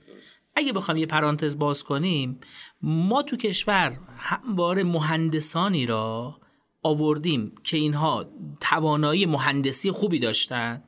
[0.55, 2.39] اگه بخوام یه پرانتز باز کنیم
[2.81, 6.39] ما تو کشور همواره مهندسانی را
[6.83, 8.29] آوردیم که اینها
[8.61, 10.83] توانایی مهندسی خوبی داشتن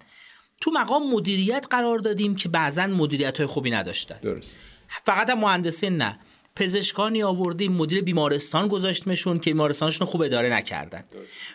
[0.61, 4.19] تو مقام مدیریت قرار دادیم که بعضا مدیریت های خوبی نداشتن.
[4.21, 4.57] درست.
[5.05, 6.19] فقط هم مهندسی نه.
[6.55, 11.03] پزشکانی آوردیم مدیر بیمارستان گذاشتمشون که بیمارستانشون خوب اداره نکردن.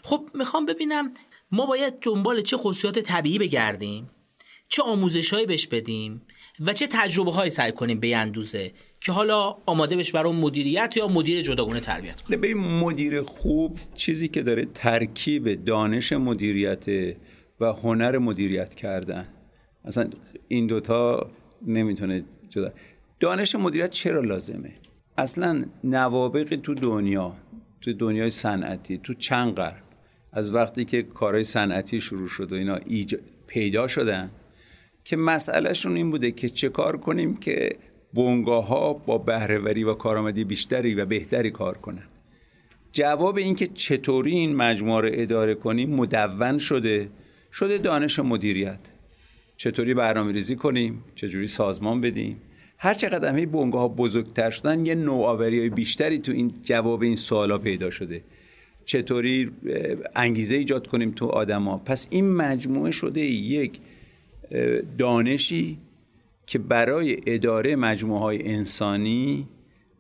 [0.02, 1.11] خب می‌خوام ببینم
[1.52, 4.11] ما باید دنبال چه خصوصیات طبیعی بگردیم؟
[4.68, 6.22] چه آموزشهایی بهش بدیم؟
[6.61, 11.09] و چه تجربه هایی سعی کنیم به اندوزه که حالا آماده بش برای مدیریت یا
[11.09, 16.87] مدیر جداگونه تربیت کنیم به مدیر خوب چیزی که داره ترکیب دانش مدیریت
[17.61, 19.28] و هنر مدیریت کردن.
[19.85, 20.11] اصلا
[20.48, 21.30] این دوتا
[21.66, 22.72] نمی‌تونه جدا.
[23.20, 24.72] دانش مدیریت چرا لازمه؟
[25.18, 27.37] اصلا نوابق تو دنیا
[27.81, 29.83] تو دنیای صنعتی تو چند قرن
[30.33, 32.79] از وقتی که کارهای صنعتی شروع شد و اینا
[33.46, 34.31] پیدا شدن
[35.05, 37.76] که مسئلهشون این بوده که چه کار کنیم که
[38.14, 42.09] بونگاه ها با بهرهوری و کارآمدی بیشتری و بهتری کار کنن.
[42.92, 47.09] جواب این که چطوری این مجموعه رو اداره کنیم مدون شده
[47.52, 48.81] شده دانش مدیریت.
[49.57, 52.40] چطوری برنامه ریزی کنیم چجوری سازمان بدیم.
[52.79, 57.17] هر چقدر همه بونگاه ها بزرگتر شدن یه نوآوری های بیشتری تو این جواب این
[57.17, 58.23] سوالا پیدا شده.
[58.85, 59.51] چطوری
[60.17, 63.81] انگیزه ایجاد کنیم تو آدما پس این مجموعه شده یک
[64.99, 65.79] دانشی
[66.47, 69.47] که برای اداره مجموعه های انسانی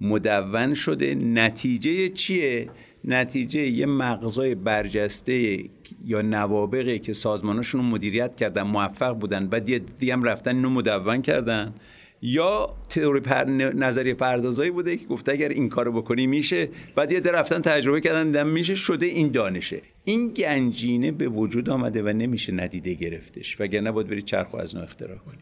[0.00, 1.14] مدون شده.
[1.14, 2.68] نتیجه چیه؟
[3.04, 5.64] نتیجه یه مغزای برجسته
[6.04, 11.22] یا نوابقی که سازماناشون رو مدیریت کردن موفق بودن بعد دیگه هم رفتن اینو مدون
[11.22, 11.74] کردن.
[12.22, 13.44] یا تئوری پر...
[13.74, 16.68] نظریه پردازایی بوده که گفته اگر این کارو بکنی میشه.
[16.94, 19.82] بعد یه رفتن تجربه کردن دیدن میشه شده این دانشه.
[20.04, 23.60] این گنجینه به وجود آمده و نمیشه ندیده گرفتش.
[23.60, 25.38] وگرنه باید بری چرخ از نو اختراع کنی.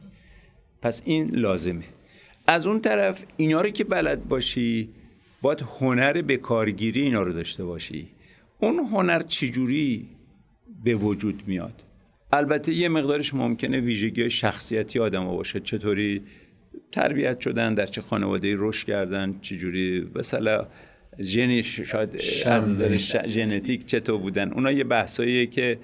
[0.83, 1.85] پس این لازمه.
[2.47, 4.89] از اون طرف اینا رو که بلد باشی
[5.43, 8.09] باید هنر به کارگیری اینا رو داشته باشی.
[8.59, 10.09] اون هنر چجوری
[10.85, 11.83] به وجود میاد؟
[12.33, 15.61] البته یه مقدارش ممکنه ویژگی شخصیتی آدم باشه.
[15.61, 16.23] چطوری
[16.93, 20.67] تربیت شدن در چه خانواده رشد کردن چجوری مثلا
[21.21, 25.79] ژنی شاید از نظر ژنتیک چطور بودن؟ اونا یه بحثاییه که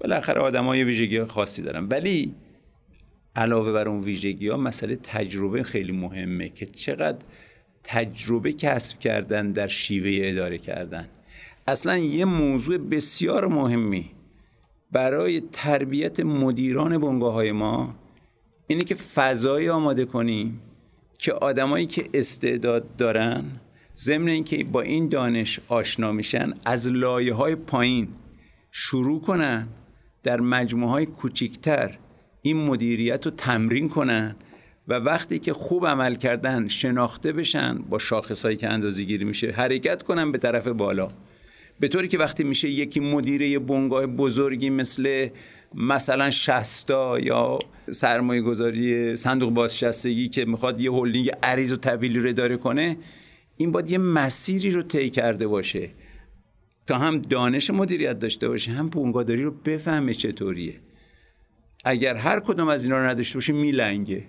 [0.00, 1.88] بالاخره آدم‌ها یه ویژگی خاصی دارن.
[1.88, 2.34] ولی
[3.36, 7.18] علاوه بر اون ویژگی ها مسئله تجربه خیلی مهمه که چقدر
[7.84, 11.08] تجربه کسب کردن در شیوه اداره کردن.
[11.66, 14.10] اصلا یه موضوع بسیار مهمی
[14.92, 17.94] برای تربیت مدیران بنگاه های ما
[18.66, 20.60] اینه که فضایی آماده کنیم
[21.18, 23.44] که آدمایی که استعداد دارن
[23.98, 28.08] ضمن اینکه با این دانش آشنا میشن از لایه های پایین
[28.70, 29.68] شروع کنن
[30.22, 31.98] در مجموعه های کوچیکتر
[32.42, 34.36] این مدیریت رو تمرین کنن
[34.88, 40.02] و وقتی که خوب عمل کردن شناخته بشن با شاخصهایی که اندازه گیری میشه حرکت
[40.02, 41.08] کنن به طرف بالا.
[41.80, 45.28] به طوری که وقتی میشه یکی مدیره بنگاه بزرگی مثل
[45.74, 47.58] مثلا شستا یا
[47.90, 52.96] سرمایه گذاری صندوق بازنشستگی که می‌خواد یه هلدینگ عریض و طویلی رو اداره کنه
[53.56, 55.90] این باید یه مسیری رو طی کرده باشه
[56.86, 60.74] تا هم دانش مدیریت داشته باشه هم بنگاهداری رو بفهمه چطوریه.
[61.84, 64.24] اگر هر کدوم از اینا رو نداشته باشه میلنگه.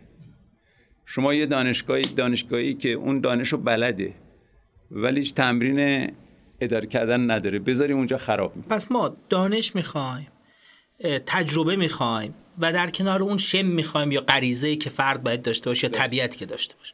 [1.05, 4.13] شما یه دانشگاهی دانشگاهی که اون دانش رو بلده
[4.91, 6.09] ولی تمرین
[6.61, 8.61] اداره کردن نداره بذاریم اونجا خراب می.
[8.61, 10.27] پس ما دانش می‌خوایم
[11.25, 15.87] تجربه می‌خوایم و در کنار اون شم می‌خوایم یا غریزه که فرد باید داشته باشه
[15.87, 16.93] یا طبیعتی که داشته باشه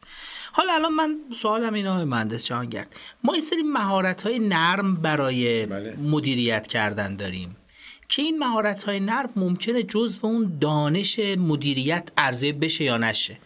[0.52, 5.96] حالا الان من سوالم اینا مهندس جهانگرد ما یه سری مهارت های نرم برای بله.
[5.96, 7.56] مدیریت کردن داریم
[8.08, 13.38] که این مهارت های نرم ممکنه جزو اون دانش مدیریت عرضه بشه یا نشه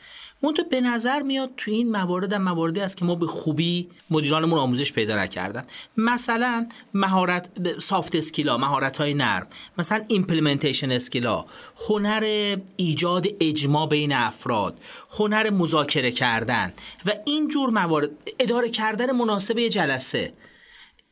[0.42, 4.58] منتها به نظر میاد تو این موارد هم مواردی است که ما به خوبی مدیرانمون
[4.58, 5.64] آموزش پیدا نکردن.
[5.96, 7.48] مثلا مهارت
[7.80, 9.46] soft skill ا مهارت های نرم
[9.78, 11.44] مثلا implementation skill ا
[11.88, 14.78] هنر ایجاد اجماع بین افراد
[15.18, 16.72] هنر مذاکره کردن
[17.06, 20.32] و این جور موارد اداره کردن مناسب جلسه.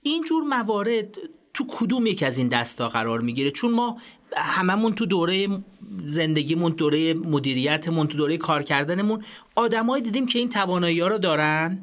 [0.03, 1.19] این جور موارد
[1.55, 3.99] تو کدوم یک از این دستا قرار می‌گیره؟ چون ما
[4.37, 5.49] هممون تو دوره
[6.07, 11.83] زندگیمون دوره مدیریتمون تو دوره کار کردنمون آدمایی دیدیم که این توانایی ها رو دارن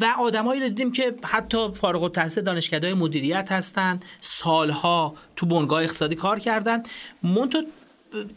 [0.00, 6.14] و آدمایی رو دیدیم که حتی فارغ التحصیل دانشکده مدیریت هستن سالها تو بنگاه اقتصادی
[6.14, 6.82] کار کردن.
[7.22, 7.62] منتها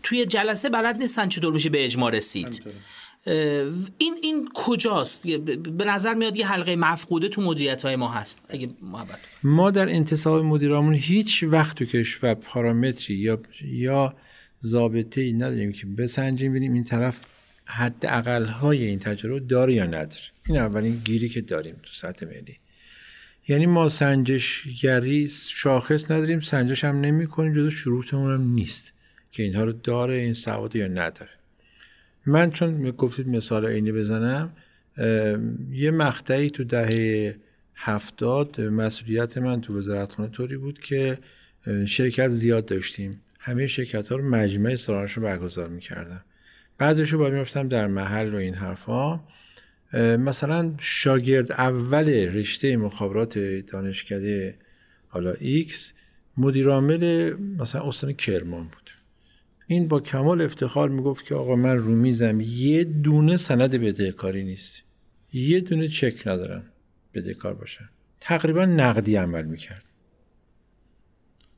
[0.03, 2.63] توی جلسه بلد نیستن چطور میشه به اجماع رسید.
[3.25, 8.41] این این کجاست؟ به نظر میاد یه حلقه مفقوده تو مدیریت های ما هست.
[8.49, 14.15] اگه محبت ما در انتصاب مدیرامون هیچ وقت تو کشور پارامتری یا یا
[14.63, 17.21] ضابطه ای نداریم که بسنجیم ببینیم این طرف
[17.65, 20.23] حد اقل های این تجربه داره یا نداره.
[20.47, 22.57] این اولین گیری که داریم تو سطح ملی.
[23.47, 28.93] یعنی ما سنجشگری شاخص نداریم سنجش هم نمی کنیم جزو شروطمون هم نیست
[29.31, 31.38] که اینها رو داره این سواد یا نداره.
[32.25, 34.53] من چون گفتید مثال عینی بزنم
[35.71, 37.35] یه مقطعی تو دهه
[37.75, 41.17] هفتاد مسئولیت من تو وزارت خانه طوری بود که
[41.87, 43.21] شرکت زیاد داشتیم.
[43.39, 46.25] همه شرکت ها رو مجمع سرانش رو برگزار می‌کردم
[46.77, 49.19] بعضیش رو باید می‌رفتم در محل و این حرفا.
[50.17, 54.55] مثلا شاگرد اول رشته مخابرات دانشکده
[55.07, 55.93] حالا X
[56.37, 58.89] مدیرعامل مثلا استان کرمان بود.
[59.71, 62.41] این با کمال افتخار می‌گفت که آقا من رو میزم.
[62.41, 64.83] یه دونه سند بدهکاری نیست.
[65.33, 66.63] یه دونه چک ندارم
[67.13, 67.89] بدهکار باشن.
[68.19, 69.83] تقریبا نقدی عمل می‌کرد.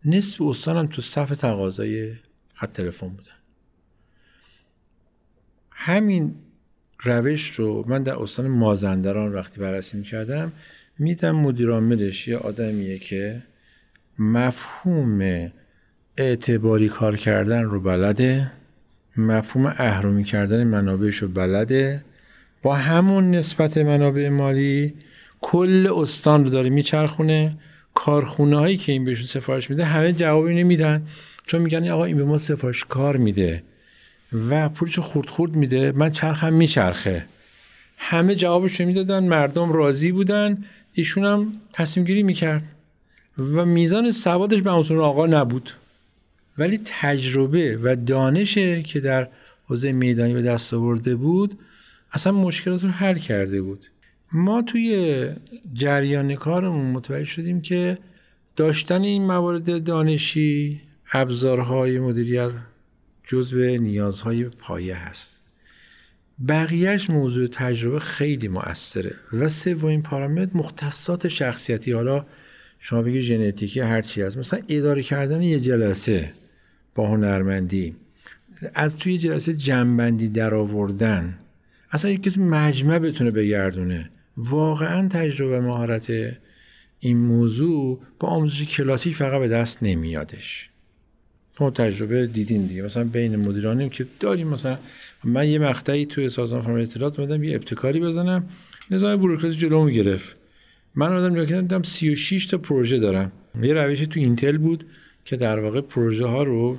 [0.05, 2.13] نصف استانم تو صف تقاضای
[2.53, 3.39] خط تلفن بودن.
[5.71, 6.35] همین
[7.03, 10.51] روش رو من در استان مازندران وقتی بررسی می‌کردم
[10.99, 13.43] میدم مدیرعاملش یه آدمیه که
[14.19, 15.51] مفهوم
[16.21, 18.51] اعتباری کار کردن رو بلده
[19.17, 22.03] مفهوم اهرمی کردن منابعش رو بلده.
[22.61, 24.93] با همون نسبت منابع مالی
[25.41, 27.57] کل استان رو داره میچرخونه.
[27.93, 31.07] کارخونه هایی که این بهشون سفارش میده همه جواب اینو میدن
[31.47, 33.63] چون میگن آقا این به ما سفارش کار میده.
[34.49, 35.91] و پولش خورد خورد میده.
[35.91, 37.25] من چرخم میچرخه.
[37.97, 39.23] همه جوابش رو می‌دادن.
[39.23, 40.63] مردم راضی بودن.
[40.93, 42.63] ایشون هم تصمیم گیری می‌کرد.
[43.37, 45.71] و میزان سوادش به اون آقا نبود.
[46.57, 49.27] ولی تجربه و دانش که در
[49.65, 51.59] حوزه میدانی به دست آورده بود
[52.13, 53.85] اصلا مشکلات رو حل کرده بود.
[54.31, 55.29] ما توی
[55.73, 57.97] جریان کارمون متوجه شدیم که
[58.55, 60.81] داشتن این موارد دانشی
[61.13, 62.51] ابزارهای مدیریت
[63.23, 65.41] جزو نیازهای پایه هست.
[66.47, 71.91] بقیهش موضوع تجربه خیلی مؤثره و سومین پارامتر مختصات شخصیتی.
[71.91, 72.25] حالا
[72.79, 74.37] شما بگی ژنتیکی هر چی هست.
[74.37, 76.33] مثلا اداره کردن یه جلسه.
[76.95, 77.95] با هنرمندی.
[78.73, 81.37] از توی جلسه جنبندی در آوردن
[81.91, 84.09] اصلا یک کسی مجمع بتونه بگردونه.
[84.37, 86.11] واقعا تجربه مهارت
[86.99, 90.69] این موضوع با آموزش کلاسیک فقط به دست نمیادش.
[91.59, 92.81] ما تجربه دیدیم دیگه.
[92.81, 94.77] مثلا بین مدیرانیم که داریم مثلا
[95.23, 98.49] من یه مقطعی توی سازمان فرمان اطلاعات اومدم یه ابتکاری بزنم
[98.91, 100.35] نظام بوروکراسی جلومو گرفت.
[100.95, 103.31] من اومدم نگاه کردم 36 تا پروژه دارم.
[103.61, 104.85] یه روشی تو اینتل بود.
[105.25, 106.77] که در واقع پروژه ها رو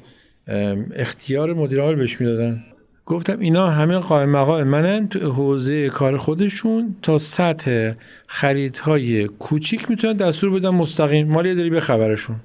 [0.97, 2.65] اختیار مدیر بهش می‌دادن.
[3.07, 7.93] گفتم اینا همه قائم مقام منن تو حوزه کار خودشون تا سطح
[8.27, 11.29] خریدهای کوچیک می‌تونن دستور بدن مستقیم.
[11.29, 12.37] مالی داری به خبرشون.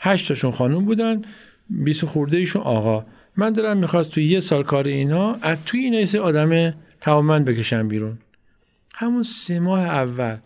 [0.00, 1.22] هشت تاشون خانوم بودن
[1.70, 3.06] 20 خورده ایشون آقا.
[3.36, 7.88] من دارم می‌خواست تو یه سال کار اینا از توی اینا یه آدم تماما بکشن
[7.88, 8.18] بیرون.
[8.94, 10.36] همون سه ماه اول.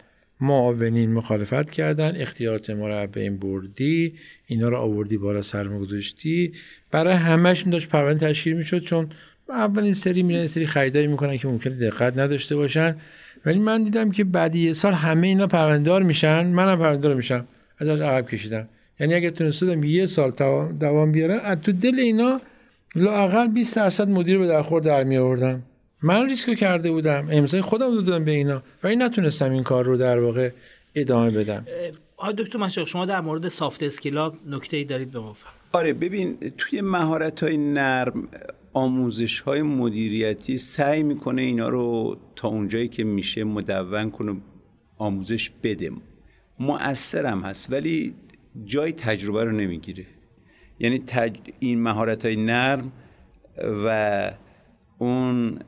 [0.41, 2.71] معاونین مخالفت کردن اختیارات
[3.17, 4.15] این بردی
[4.47, 6.53] اینا رو آوردی بالا سرما گذاشتی.
[6.91, 9.09] برای همهشون داشت پرونده تشکیل می‌شد چون
[9.49, 12.97] اولین سری میرن سری خریدایی می‌کنن که ممکنه دقت نداشته باشن.
[13.47, 16.47] ولی من دیدم که بعد یه سال همه اینا پروندار میشن.
[16.47, 17.47] منم پروندار میشم.
[17.79, 18.69] ازش عقب کشیدم.
[19.01, 20.31] یعنی اگه تونستم یه سال
[20.81, 22.41] دوام بیارم از تو دل اینا
[22.95, 25.63] لاقل 20 درصد مدیر به درخور در می آوردم
[26.05, 27.29] من ریسک کرده بودم.
[27.31, 28.63] امضای خودم دادم به اینا.
[28.83, 30.51] و این نتونستم این کار رو در واقع
[30.95, 31.67] ادامه بدم.
[32.17, 35.37] آقای دکتر مشاق شما در مورد سافت اسکیلا نکته ای دارید به ما
[35.73, 38.29] آره ببین توی مهارت های نرم
[38.73, 44.37] آموزش های مدیریتی سعی می‌کنه اینا رو تا اونجایی که میشه مدون کنه
[44.99, 45.91] آموزش بده.
[46.59, 48.15] مؤثرم هست ولی
[48.65, 50.07] جای تجربه رو نمی‌گیره.
[50.81, 51.37] یعنی تج...
[51.59, 52.93] این مهارت های نرم
[53.87, 54.31] و
[54.99, 55.59] اون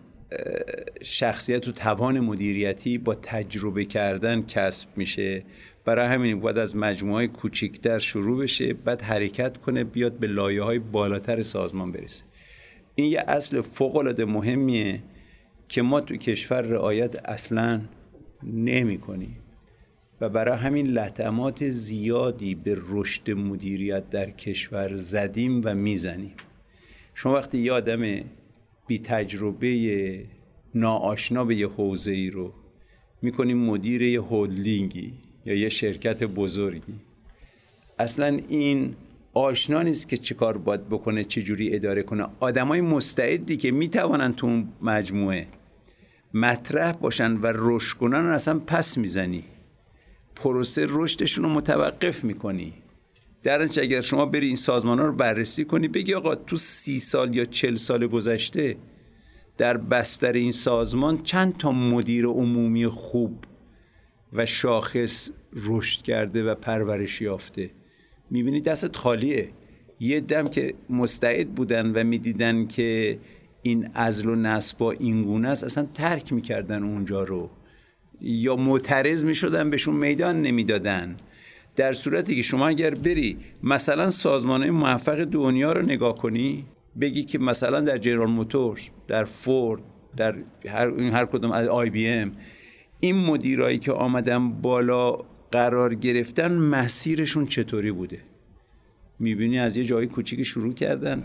[1.02, 5.44] شخصیت و توان مدیریتی با تجربه کردن کسب میشه.
[5.84, 10.78] برای همین باید از مجموعه کوچیکتر شروع بشه بعد حرکت کنه بیاد به لایه های
[10.78, 12.24] بالاتر سازمان برسه.
[12.94, 15.02] این یه اصل فوق العاده مهمیه
[15.68, 17.80] که ما تو کشور رعایت اصلا
[18.42, 19.00] نمی
[20.20, 26.34] و برای همین لطمات زیادی به رشد مدیریت در کشور زدیم و می‌زنیم.
[27.14, 28.24] شما وقتی یه آدم
[28.86, 30.26] بی تجربه
[30.74, 32.52] ناآشنا به یه حوزه ای رو
[33.22, 35.12] می‌کنیم مدیر یه هولدینگی
[35.46, 36.94] یا یه شرکت بزرگی.
[37.98, 38.94] اصلا این
[39.34, 42.26] آشنا نیست که چه کار باید بکنه چه جوری اداره کنه.
[42.40, 45.46] آدمای مستعدی که می‌توانن تو اون مجموعه
[46.34, 49.44] مطرح باشن و رشد کنن اصلا پس می‌زنی.
[50.36, 52.72] پروسه رشدشون رو متوقف می‌کنی.
[53.42, 57.36] در اگر شما بری این سازمان ها رو بررسی کنی بگی آقا تو سی سال
[57.36, 58.76] یا چل سال گذشته
[59.56, 63.44] در بستر این سازمان چند تا مدیر عمومی خوب
[64.32, 67.70] و شاخص رشد کرده و پرورش یافته؟
[68.30, 69.48] می‌بینی دستت خالیه.
[70.00, 73.18] یه دم که مستعد بودن و می‌دیدن که
[73.62, 77.50] این ازل و نسبا اینگونه است اصلا ترک می‌کردن اونجا رو.
[78.20, 81.16] یا معترض می‌شدن بهشون میدان نمی‌دادن.
[81.76, 86.64] در صورتی که شما اگر بری مثلا سازمان موفق دنیا رو نگاه کنی
[87.00, 89.82] بگی که مثلا در جنرال موتورز در فورد
[90.16, 90.34] در
[90.68, 92.32] هر, هر کدوم از آی بی ام
[93.00, 95.18] این مدیرایی که آمدن بالا
[95.52, 98.20] قرار گرفتن مسیرشون چطوری بوده؟
[99.18, 101.22] می‌بینی از یه جایی کوچیک شروع کردن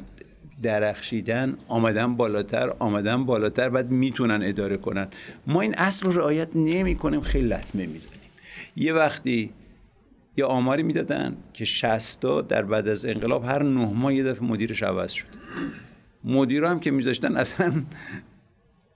[0.64, 5.08] درخشیدن آمدن بالاتر آمدن بالاتر بعد می‌تونن اداره کنن.
[5.48, 8.20] ما این اصل رو رعایت نمی کنیم خیلی لطمه می‌زنیم.
[8.76, 9.50] یه وقتی
[10.38, 14.84] یه آماری می‌دادن که شستا در بعد از انقلاب هر نه ماه یه دفعه مدیرش
[14.84, 15.26] عوض شد.
[16.24, 17.74] مدیر هم که میذاشتن اصلا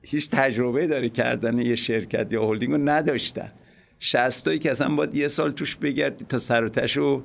[0.04, 3.52] هیچ تجربه داره کردن یه شرکت یا هلدینگ رو نداشتن.
[4.00, 7.24] شستایی که اصلا باید یه سال توش بگردی تا سر و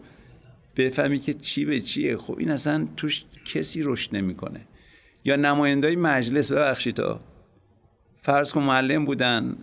[0.77, 2.17] بفهمی که چی به چیه.
[2.17, 4.61] خب این اصلا توش کسی رشد نمی‌کنه.
[5.25, 7.21] یا نمایندای مجلس ببخشید تا.
[8.23, 9.57] فرض کن معلم بودن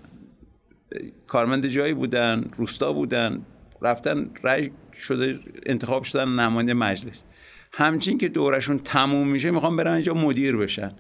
[1.28, 3.46] کارمند جایی بودن روستا بودن.
[3.82, 7.24] رفتن رای شده انتخاب شدن نماینده مجلس.
[7.72, 10.92] همچین که دورشون تموم میشه می‌خوام برن اینجا مدیر بشن.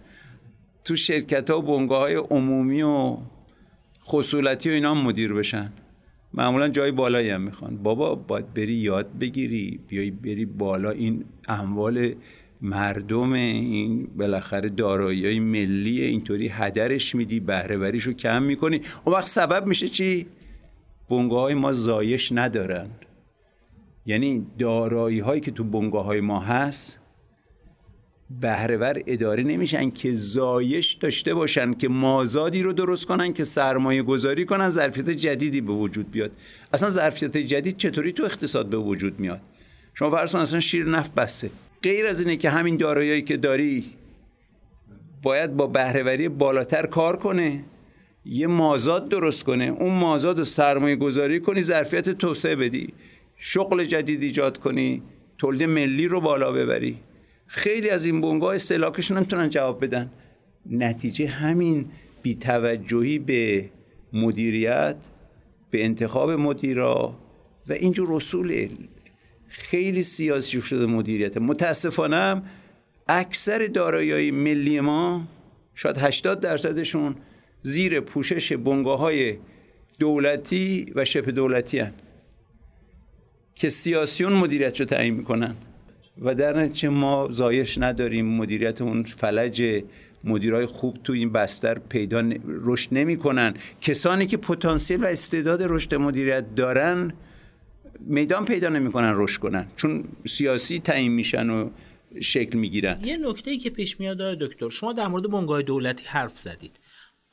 [0.83, 3.17] تو شرکت ها و بنگاه های عمومی و
[4.05, 5.73] خصولتی و اینا مدیر بشن.
[6.33, 7.77] معمولا جای بالایی هم می‌خوان.
[7.77, 10.91] بابا باید بری یاد بگیری بیای بری بالا.
[10.91, 12.13] این اموال
[12.61, 18.81] مردم این بالاخره دارایی های ملی اینطوری هدرش میدی بهره رو کم می‌کنی.
[19.05, 20.27] اون وقت سبب میشه چی؟
[21.09, 22.89] بنگاه های ما زایش ندارن.
[24.05, 26.99] یعنی دارایی هایی که تو بنگاه های ما هست
[28.41, 34.45] بهرهور اداره نمیشن که زایش داشته باشن که مازادی رو درست کنن که سرمایه گذاری
[34.45, 36.31] کنن ظرفیت جدیدی به وجود بیاد.
[36.73, 39.41] اصلا ظرفیت جدید چطوری تو اقتصاد به وجود میاد؟
[39.93, 41.49] شما فرض اصلا شیر نفت بسته.
[41.83, 43.93] غیر از اینه که همین دارایی که داری
[45.23, 47.63] باید با بهرهوری بالاتر کار کنه.
[48.29, 49.65] یه مازاد درست کنه.
[49.65, 52.93] اون مازاد رو سرمایه گذاری کنی ظرفیت توسعه بدی.
[53.37, 55.03] شغل جدید ایجاد کنی
[55.37, 56.97] تولید ملی رو بالا ببری.
[57.47, 60.11] خیلی از این بنگاه استلاکشون نمی‌تونن جواب بدن.
[60.65, 61.85] نتیجه همین
[62.21, 63.69] بیتوجهی به
[64.13, 64.95] مدیریت
[65.71, 67.19] به انتخاب مدیرا
[67.67, 68.69] و اینجور رسول
[69.47, 71.37] خیلی سیاسی شده مدیریت.
[71.37, 72.41] متاسفانه
[73.07, 75.27] اکثر دارایی ملی ما
[75.75, 77.15] شاید 80 درصدشون
[77.61, 79.37] زیر پوشش بنگاه های
[79.99, 81.93] دولتی و شبه دولتی هن.
[83.55, 85.55] که سیاسیون مدیریت رو تعیین می‌کنن.
[86.21, 88.25] و در نتیجه ما زایش نداریم.
[88.25, 89.83] مدیریت اون فلج
[90.23, 93.53] مدیرای خوب تو این بستر پیدا رشد نمی‌کنن.
[93.81, 97.13] کسانی که پتانسیل و استعداد رشد مدیریت دارن
[97.99, 99.67] میدان پیدا نمی‌کنن رشد کنن.
[99.75, 101.69] چون سیاسی تعیین میشن و
[102.21, 102.99] شکل می‌گیرن.
[103.03, 106.79] یه نکته ای که پیش میاد دکتر شما در مورد بنگاه دولتی حرف زدید.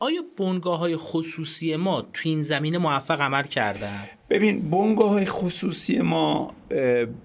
[0.04, 5.98] آیا بنگاه های خصوصی ما تو این زمینه موفق عمل کردن؟ ببین بنگاه های خصوصی
[5.98, 6.54] ما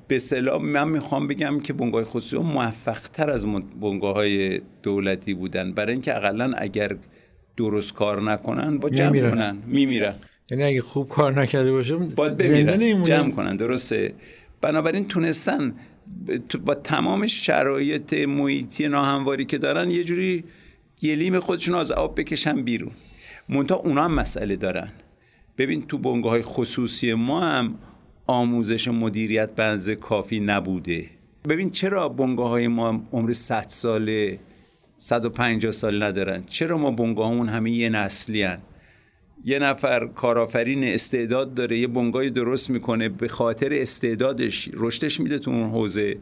[0.07, 3.45] به سلام من می‌خوام بگم که بنگاه خصوصی ما موفق تر از
[3.81, 5.71] بنگاه های دولتی بودن.
[5.71, 6.95] برای اینکه اقلا اگر
[7.57, 9.31] درست کار نکنن با جمع میمیرن.
[9.31, 9.57] کنن.
[9.67, 10.15] میمیرن.
[10.51, 13.03] یعنی اگه خوب کار نکرده باشه باید بمیرن.
[13.03, 13.55] جمع کنن.
[13.55, 14.13] درسته.
[14.61, 15.73] بنابراین تونستن
[16.65, 20.43] با تمام شرایط محیطی ناهمواری که دارن یه جوری
[21.01, 22.91] گلیم خودشون از آب بکشن بیرون.
[23.49, 24.91] منتها اونا هم مسئله دارن.
[25.57, 27.75] ببین تو بنگاه های خصوصی ما هم
[28.27, 31.09] آموزش مدیریت بنز کافی نبوده.
[31.49, 34.39] ببین چرا بنگاه های ما عمر 100 ساله
[34.97, 38.59] 150 سال ندارن؟ چرا ما بنگاهمون همه یه نسلی هن؟
[39.45, 45.51] یه نفر کارآفرین استعداد داره یه بنگاهی درست می‌کنه به خاطر استعدادش رشدش میده تو
[45.51, 46.17] اون حوزه.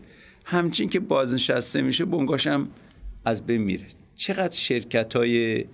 [0.46, 2.68] همچین که بازنشسته میشه بنگاش هم
[3.26, 3.86] از بین میره.
[4.18, 5.66] چقدر شرکت های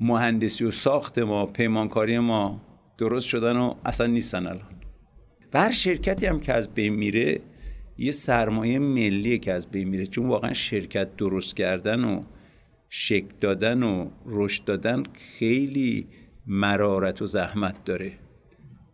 [0.00, 2.60] مهندسی و ساخت ما پیمانکاری ما
[2.98, 4.68] درست شدن و اصلا نیستن الان.
[5.54, 7.40] و هر شرکتی هم که از بین میره
[7.98, 10.06] یه سرمایه ملیه که از بین میره.
[10.06, 12.20] چون واقعا شرکت درست کردن و
[12.88, 15.02] شکل دادن و رشد دادن
[15.38, 16.06] خیلی
[16.46, 18.12] مرارت و زحمت داره.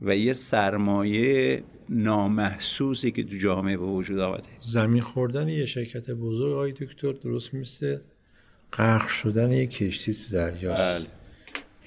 [0.00, 4.48] و یه سرمایه نامحسوسی که تو جامعه به وجود آمده.
[4.60, 7.98] زمین خوردن یه شرکت بزرگ آقای دکتر درست مثل
[8.72, 10.82] غرق شدن یه کشتی تو دریاست.
[10.82, 11.06] بله.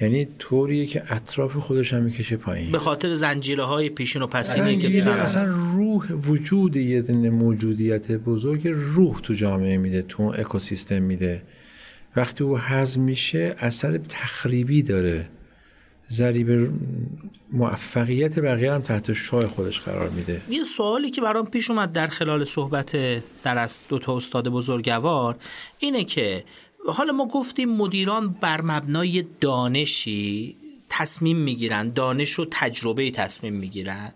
[0.01, 2.71] یعنی طوریه که اطراف خودش هم می‌کشه پایین.
[2.71, 9.21] به خاطر زنجیره های پیشین و پسینی که اصلا, روح وجود یه موجودیت بزرگ روح
[9.21, 11.43] تو جامعه میده تو اون اکوسیستم میده.
[12.15, 15.29] وقتی او هضم میشه اثر تخریبی داره.
[16.09, 16.73] ضریب
[17.53, 20.41] موفقیت بقیه هم تحت شاه خودش قرار میده.
[20.49, 22.97] یه سوالی که برام پیش اومد در خلال صحبت
[23.43, 25.35] در از دو تا استاد بزرگوار
[25.79, 26.43] اینه که
[26.87, 30.57] حالا ما گفتیم مدیران بر مبنای دانشی
[30.89, 34.13] تصمیم می‌گیرن دانش و تجربه تصمیم می‌گیرن.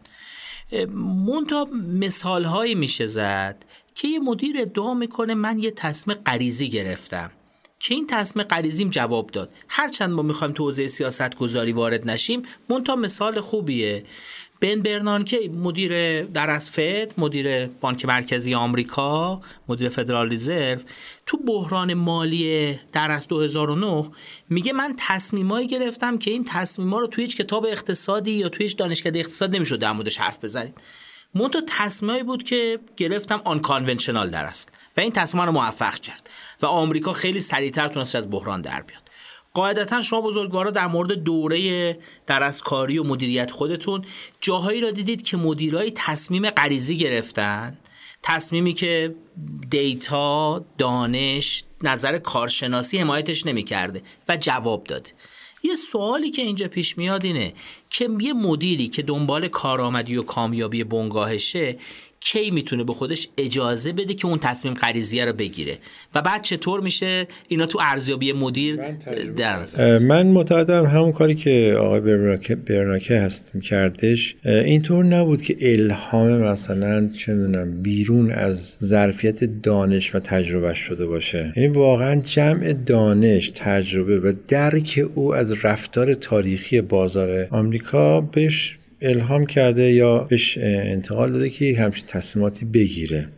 [0.95, 1.67] مونتا
[1.99, 7.31] مثال هایی میشه زد که یه مدیر ادعا می‌کنه من یه تصمیم غریزی گرفتم.
[7.79, 9.49] که این تصمیم غریزیم جواب داد.
[9.67, 14.05] هرچند ما می‌خوایم تو حوزه سیاست گذاری وارد نشیم مونتا مثال خوبیه.
[14.65, 20.79] بن برنانکی مدیر در از فد مدیر بانک مرکزی آمریکا مدیر فدرال رزرو
[21.25, 24.09] تو بحران مالی در از 2009
[24.49, 28.77] میگه من تصمیمایی گرفتم که این تصمیما رو توی هیچ کتاب اقتصادی یا توی هیچ
[28.77, 30.81] دانشکده اقتصاد نمی‌شد در موردش حرف بزنید
[31.35, 36.29] منتها تصمیمی بود که گرفتم آن کانونشنال در است و این تصمیم رو موفق کرد
[36.61, 39.04] و آمریکا خیلی سریعتر تونست از بحران در بیاد.
[39.55, 44.05] قاعدتا شما بزرگوارا در مورد دوره درسکاری و مدیریت خودتون
[44.41, 47.77] جاهایی را دیدید که مدیرای تصمیم غریزی گرفتن؟
[48.23, 49.15] تصمیمی که
[49.69, 55.11] دیتا دانش نظر کارشناسی حمایتش نمی‌کرده و جواب داده.
[55.63, 57.53] یه سوالی که اینجا پیش میاد اینه
[57.89, 61.77] که یه مدیری که دنبال کارآمدی و کامیابی بنگاهشه
[62.25, 65.77] کی می‌تونه به خودش اجازه بده که اون تصمیم غریزیه رو بگیره؟
[66.15, 68.79] و بعد چطور میشه اینا تو ارزیابی مدیر
[69.37, 74.35] در نظر؟ من معتقدم همون کاری که آقای برناکه, برناکه هست میکردش.
[74.45, 81.53] اینطور نبود که الهام مثلا چه می‌دونم بیرون از ظرفیت دانش و تجربه شده باشه.
[81.57, 89.45] یعنی واقعا جمع دانش تجربه و درک او از رفتار تاریخی بازار آمریکا بهش الهام
[89.45, 93.29] کرده یا بهش انتقال داده که همچین تصمیماتی بگیره.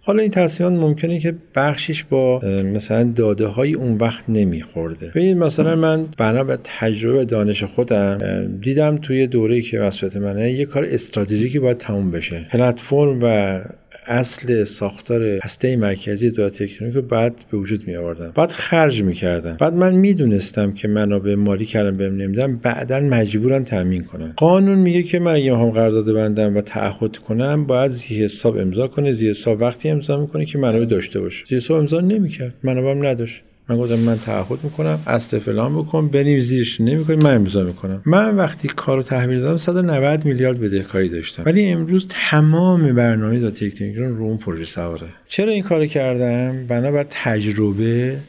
[0.00, 2.40] حالا این تصمیمات ممکنه که بخشش با
[2.74, 5.10] مثلا داده های اون وقت نمیخورده.
[5.14, 8.18] ببینید مثلا من بنا به تجربه دانش خودم
[8.60, 12.46] دیدم توی دوره که مسئولیت منه یه کار استراتژیکی باید تموم بشه.
[12.50, 13.60] پلتفرم و
[14.06, 19.14] اصل ساختار هسته مرکزی دو تکنیک رو بعد به وجود می آوردم بعد خرج می
[19.14, 24.78] کردم بعد من می‌دونستم که منابع مالی کردم بهم نمیدم بعدا مجبورم تامین کنم قانون
[24.78, 29.12] میگه که من اگه هم قرارداد بندم و تعهد کنم باید زی حساب امضا کنه.
[29.12, 31.44] زی حساب وقتی امضا می‌کنه که منابع داشته باشه.
[31.48, 32.54] زی حساب امضا نمی‌کرد.
[32.62, 33.42] منابعم نداشت.
[33.68, 36.80] من گفتم من تعهد می‌کنم اصل فلان بکن بنویس زیرش.
[36.80, 38.02] نمی‌کنی من امضا می‌کنم.
[38.06, 41.42] من وقتی کارو تحویل دادم 190 میلیارد بدهکاری داشتم.
[41.46, 45.08] ولی امروز تمام برنامه دا تکنیک رو اون پروژه سواره.
[45.28, 48.20] چرا این کارو کردم؟ بنابر تجربه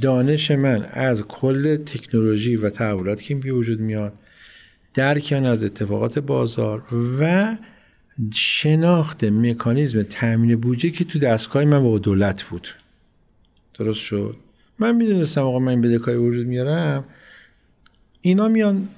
[0.00, 4.12] دانش من از کل تکنولوژی و تحولاتی که بی وجود میاد
[4.94, 6.82] درکن از اتفاقات بازار
[7.20, 7.56] و
[8.34, 12.68] شناخت مکانیزم تامین بودجه که تو دستگاه من با دولت بود.
[13.78, 14.36] درست شد؟
[14.80, 17.04] من می‌دونستم آقا من بدهکاری وجود میارم.
[18.20, 18.88] اینا میان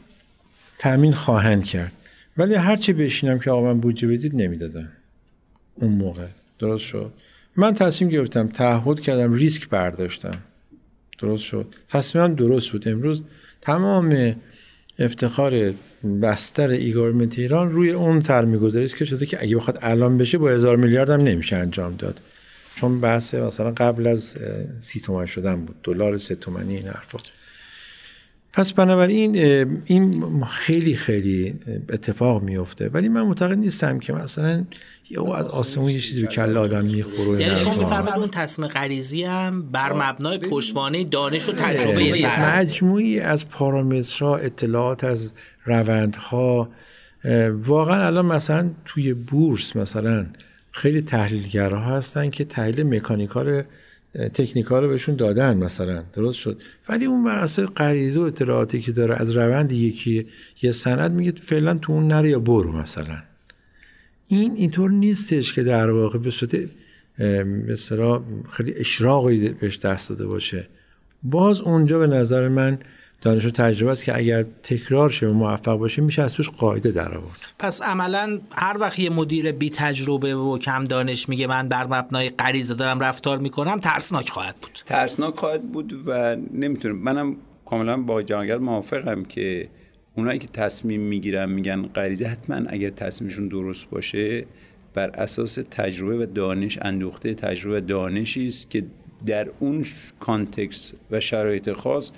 [0.78, 1.92] تامین خواهند کرد.
[2.36, 4.92] ولی هرچی بشینم که آقا من بودجه بدید نمی‌دادن.
[5.74, 6.26] اون موقع.
[6.58, 7.12] درست شد؟
[7.56, 10.42] من تصمیم گرفتم تعهد کردم ریسک برداشتم.
[11.18, 11.66] درست شد.
[11.88, 12.88] تصمیمم درست بود.
[12.88, 13.24] امروز
[13.60, 14.36] تمام
[14.98, 15.72] افتخار
[16.22, 20.76] بستر ایگارمنت ایران روی اون سرمیگذاری که شده که اگه بخواد الان بشه با هزار
[20.76, 22.20] میلیارد هم نمیشه انجام داد.
[22.76, 24.36] چون بحث مثلا قبل از
[24.80, 25.76] سی تومن شدن بود.
[25.82, 27.18] دلار سه تومنی این حرفا.
[28.52, 29.36] پس بنابراین
[29.84, 31.54] این خیلی خیلی
[31.88, 34.64] اتفاق میفته ولی من معتقد نیستم که مثلا
[35.10, 39.24] یه از آسمون یه چیزی به کل آدم می‌خوره یعنی شما میفرمایید اون تصمیم غریزی
[39.24, 45.32] هم بر مبنای پشتوانه دانش و تجربه مجموعی از پارامترها اطلاعات از
[45.64, 46.68] روندها
[47.50, 50.26] واقعا الان مثلا توی بورس مثلا
[50.72, 53.62] خیلی تحلیلگرها هستن که تحلیل مکانیکال
[54.34, 56.02] تکنیکا رو بهشون دادن مثلا.
[56.12, 56.60] درست شد.
[56.88, 60.26] ولی اون بر اساس غریزه و اطلاعاتی که داره از روند یکی
[60.62, 63.22] یه سند میگه فعلا تو اون نره یا برو مثلا.
[64.28, 66.56] این اینطور نیستش که در واقع به صورت
[67.18, 68.20] به
[68.50, 70.68] خیلی اشراقی بهش دست داده باشه.
[71.22, 72.78] باز اونجا به نظر من
[73.22, 76.90] دانش و تجربه است که اگر تکرار شه و موفق باشه میشه از توش قاعده
[76.90, 81.68] در آورد پس عملا هر وقت یه مدیر بی تجربه و کم دانش میگه من
[81.68, 84.78] بر مبنای غریزه دارم رفتار می‌کنم ترسناک خواهد بود.
[84.86, 86.96] ترسناک خواهد بود و نمی‌تونم.
[86.96, 89.68] منم کاملا با جانگر موافقم که
[90.16, 94.44] اونایی که تصمیم می‌گیرن میگن غریزه حتما اگر تصمیمشون درست باشه
[94.94, 98.84] بر اساس تجربه و دانش اندوخته تجربه و دانشی است که
[99.26, 99.86] در اون
[100.20, 102.10] کانتکست و شرایط خاص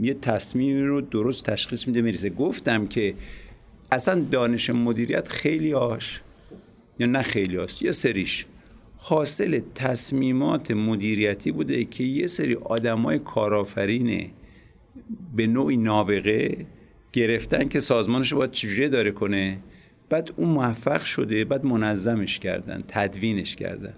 [0.00, 2.30] یه تصمیمی رو درست تشخیص میده می‌رسه.
[2.30, 3.14] گفتم که
[3.92, 6.20] اصلا دانش مدیریت خیلی هاش
[6.98, 8.46] یا نه خیلی هاش یه سریش.
[8.96, 14.30] حاصل تصمیمات مدیریتی بوده که یه سری آدمای کارآفرین
[15.36, 16.66] به نوعی نابغه
[17.12, 19.58] گرفتن که سازمانش باید چجوری داره کنه.
[20.08, 23.94] بعد اون موفق شده بعد منظمش کردن تدوینش کردن.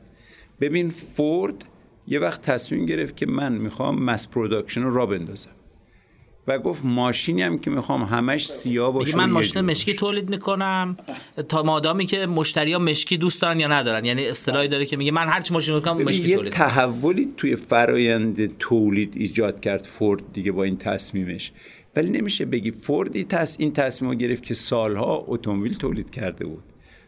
[0.61, 1.64] ببین فورد
[2.07, 5.51] یه وقت تصمیم گرفت که من می‌خوام mass production رو راه بندازم.
[6.47, 10.97] و گفت ماشینی هم که می‌خوام همش سیاه باشه من ماشین مشکی تولید می‌کنم.
[11.49, 14.05] تا مادامی که مشتری ها مشکی دوست دارن یا ندارن.
[14.05, 18.59] یعنی اصطلاحی داره که میگه من هر چی ماشین می‌کنم مشکی یه تحولی توی فرایند
[18.59, 21.53] تولید ایجاد کرد فورد دیگه با این تصمیمش.
[21.97, 23.57] ولی نمیشه بگی فوردی تص...
[23.61, 26.64] این تصمیم رو گرفت که سالها اتومبیل تولید کرده بود.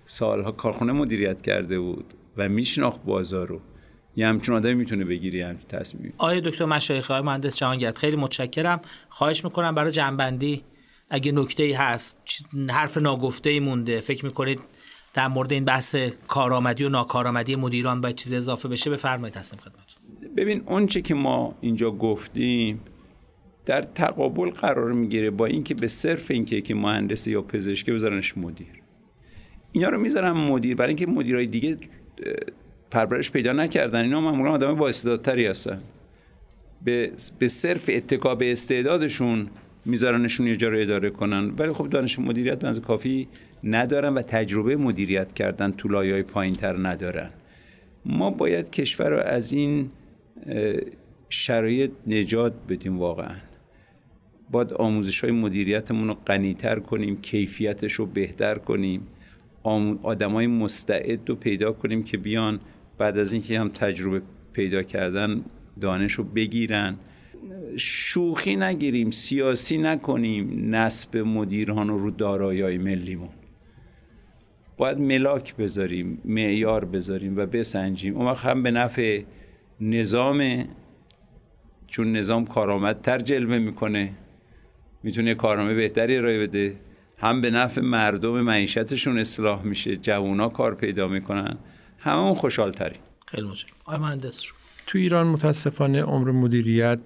[0.06, 2.04] سالها کارخونه مدیریت کرده بود
[2.36, 3.60] و میشناخت بازار رو.
[4.16, 8.80] یه همچون آدمی می‌تونه بگیری همچون تصمیم آیا دکتر مشایخ های مهندس جهانگرد خیلی متشکرم.
[9.08, 10.62] خواهش می‌کنم برای جنبندی
[11.10, 12.18] اگه نکته ای هست
[12.70, 14.60] حرف ناگفته ای مونده فکر می‌کنید
[15.14, 15.96] در مورد این بحث
[16.28, 20.34] کارآمدی و ناکارآمدی مدیران باید چیز اضافه بشه بفرمایید هستیم خدمتتون.
[20.36, 22.80] ببین اون که ما اینجا گفتیم
[23.66, 28.82] در تقابل قرار می‌گیره با اینکه به صرف اینکه که مهندس یا پزشک بذارنش مدیر.
[29.72, 31.78] اینا رو می‌ذارن مدیر برای اینکه مدیرای دیگه
[32.90, 34.02] پرورش پیدا نکردن.
[34.02, 35.80] اینا معمولا آدم با استعدادتری هستن.
[36.84, 39.48] به, به صرف اتکا به استعدادشون
[39.84, 41.50] میذارنشون یه جا رو اداره کنن.
[41.58, 43.28] ولی خب دانش مدیریت بنز کافی
[43.64, 47.30] ندارن و تجربه مدیریت کردن تو لایه های پایین تر ندارن.
[48.04, 49.90] ما باید کشور رو از این
[51.28, 53.36] شرایط نجات بدیم واقعا.
[54.50, 59.06] باید آموزش های مدیریتمون رو غنیتر کنیم کیفیتش رو بهتر کنیم.
[60.02, 62.60] آدم های مستعد رو پیدا کنیم که بیان
[62.98, 64.22] بعد از اینکه هم تجربه
[64.52, 65.44] پیدا کردن
[65.80, 66.96] دانش رو بگیرن
[67.76, 73.28] شوخی نگیریم سیاسی نکنیم نسب مدیران رو دارایی ملیمون.
[74.76, 78.16] باید ملاک بذاریم معیار بذاریم و بسنجیم.
[78.16, 79.22] اون وقت هم به نفع
[79.80, 80.64] نظام
[81.86, 84.12] چون نظام کارآمدتر جلوه می‌کنه
[85.02, 86.76] می‌تونه کارنامه بهتری ارائه بده.
[87.18, 91.58] هم به نفع مردم معیشتشون اصلاح میشه جوونا کار پیدا می‌کنن.
[91.98, 93.76] همون خوشحال تری خیلی متشکرم.
[93.84, 94.42] آقای مهندس
[94.86, 97.00] تو ایران متاسفانه عمر مدیریت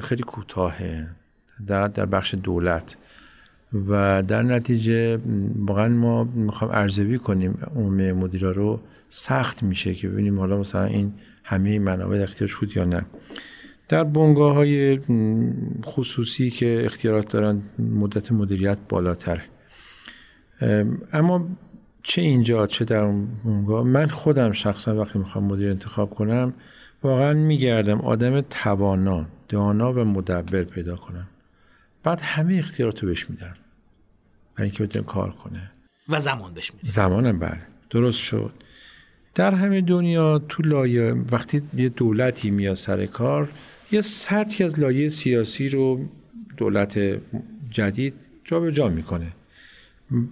[0.00, 1.08] خیلی کوتاهه.
[1.66, 2.96] در در بخش دولت.
[3.88, 5.18] و در نتیجه
[5.56, 8.80] واقعا ما می‌خوام ارزیابی کنیم عمر مدیرا رو.
[9.08, 11.14] سخت میشه که ببینیم حالا مثلا این
[11.44, 13.06] همه منابع اختیارش بود یا نه.
[13.88, 15.00] در بنگاه های
[15.84, 19.44] خصوصی که اختیارات دارن مدت مدیریت بالاتره.
[21.12, 21.48] اما
[22.06, 26.54] چه اینجا چه در اون بنگاه من خودم شخصا وقتی می‌خوام مدیر انتخاب کنم
[27.02, 31.28] واقعا میگردم آدم توانا دانا و مدبر پیدا کنم.
[32.02, 33.54] بعد همه اختیارات رو بهش میدم.
[34.56, 35.70] برای اینکه بتونه کار کنه.
[36.08, 36.90] و زمان بهش میدم.
[36.90, 37.60] زمانم بله.
[37.90, 38.52] درست شد.
[39.34, 43.48] در همه دنیا تو لایه وقتی یه دولتی میاد سر کار
[43.92, 46.08] یه سطحی از لایه سیاسی رو
[46.56, 47.20] دولت
[47.70, 49.32] جدید جابجا جا می‌کنه.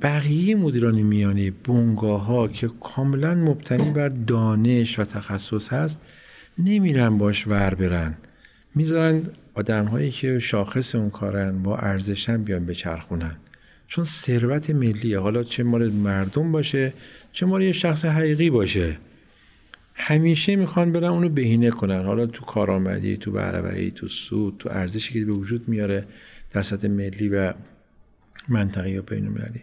[0.03, 6.01] بقیه مدیران میانی بونگاه ها که کاملا مبتنی بر دانش و تخصص هست
[6.59, 8.17] نمیرن باش ور برن.
[8.75, 9.23] می‌ذارن
[9.55, 13.37] آدم هایی که شاخص اون کارن با ارزشن بیان بچرخونن.
[13.89, 15.19] چون ثروت ملیه.
[15.19, 16.93] حالا چه مال مردم باشه
[17.33, 18.99] چه مال یه شخص حقیقی باشه.
[19.95, 22.05] همیشه می‌خوان برن اونو بهینه کنن.
[22.05, 26.07] حالا تو کارآمدی تو بهرهوری تو سود تو ارزشی که به وجود میاره
[26.51, 27.53] در سطح ملی و
[28.49, 29.61] منطقه یا بین المللی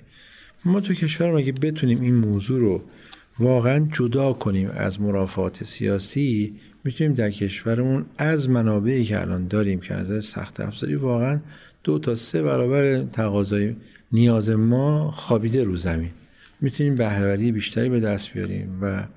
[0.66, 2.84] ما تو کشور اگه بتونیم این موضوع رو
[3.40, 9.94] واقعا جدا کنیم از مرافعات سیاسی؟ می‌تونیم در کشورمون از منابعی که الان داریم که
[9.94, 11.40] نظر سخت افزاری واقعا
[11.84, 13.76] دو تا سه برابر تقاضای
[14.12, 16.12] نیاز ما خوابیده رو زمین.
[16.62, 19.08] می‌تونیم بهرهوری بیشتری به دست بیاریم و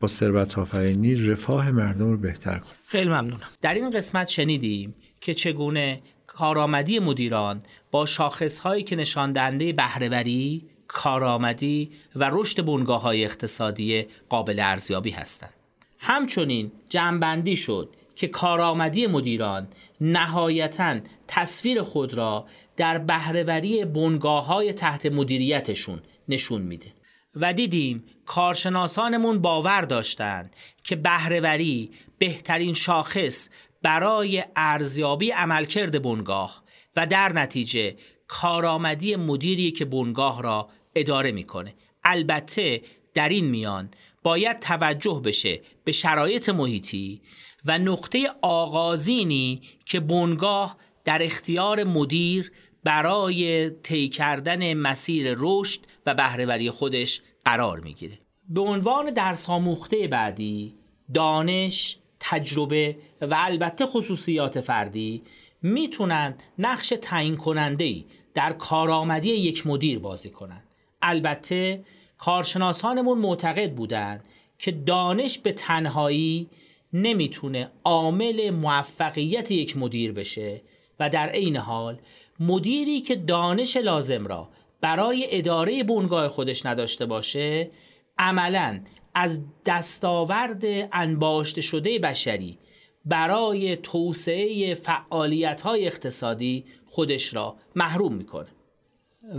[0.00, 2.74] با ثروت آفرینی رفاه مردم رو بهتر کنیم.
[2.86, 3.40] خیلی ممنونم.
[3.62, 6.00] در این قسمت شنیدیم که چگونه
[6.38, 14.60] کارآمدی مدیران با شاخصهایی که نشان دهنده بهرهوری، کارآمدی و رشد بنگاه های اقتصادی قابل
[14.60, 15.54] ارزیابی هستند.
[15.98, 19.68] همچنین جمعبندی شد که کارآمدی مدیران
[20.00, 26.92] نهایتا تصویر خود را در بهرهوری بنگاه های تحت مدیریتشون نشون میده
[27.34, 33.50] و دیدیم کارشناسانمون باور داشتند که بهرهوری بهترین شاخص
[33.82, 36.62] برای ارزیابی عملکرد بنگاه
[36.96, 41.74] و در نتیجه کارآمدی مدیری که بنگاه را اداره می‌کنه.
[42.04, 42.82] البته
[43.14, 43.90] در این میان
[44.22, 47.22] باید توجه بشه به شرایط محیطی
[47.64, 52.52] و نقطه آغازینی که بنگاه در اختیار مدیر
[52.84, 58.18] برای طی کردن مسیر رشد و بهرهوری خودش قرار می‌گیره.
[58.48, 60.74] به عنوان درس آموخته بعدی
[61.14, 65.22] دانش تجربه و البته خصوصیات فردی
[65.62, 68.04] می‌تونن نقش تعیین کننده
[68.34, 70.64] در کارآمدی یک مدیر بازی کنند.
[71.02, 71.84] البته
[72.18, 74.24] کارشناسانمون معتقد بودند
[74.58, 76.48] که دانش به تنهایی
[76.92, 80.60] نمی‌تونه عامل موفقیت یک مدیر بشه
[81.00, 81.98] و در عین حال
[82.40, 84.48] مدیری که دانش لازم را
[84.80, 87.70] برای اداره بنگاه خودش نداشته باشه
[88.18, 88.80] عملا
[89.20, 90.62] از دستاورد
[90.92, 92.58] انباشته شده بشری
[93.04, 98.46] برای توسعه فعالیت های اقتصادی خودش را محروم می‌کنه.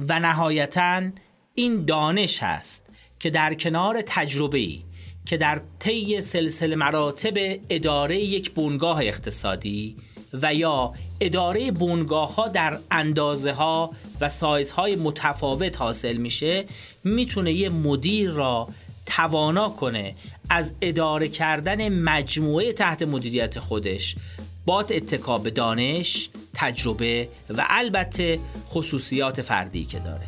[0.10, 1.02] و نهایتا
[1.56, 4.68] این دانش هست که در کنار تجربه
[5.26, 9.98] که در طی سلسله مراتب اداره یک بنگاه اقتصادی
[10.34, 16.66] و یا اداره بونگاه ها در اندازه ها و سایز های متفاوت حاصل میشه
[17.04, 18.68] می‌تونه یه مدیر را
[19.10, 20.16] توانا کنه
[20.49, 24.16] از اداره کردن مجموعه تحت مدیریت خودش.
[24.66, 28.39] با اتکا به دانش، تجربه و البته
[28.70, 30.28] خصوصیات فردی که داره.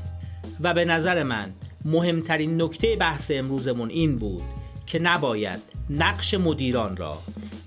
[0.59, 1.51] و به نظر من
[1.85, 4.43] مهمترین نکته بحث امروزمون این بود
[4.85, 5.59] که نباید
[5.89, 7.17] نقش مدیران را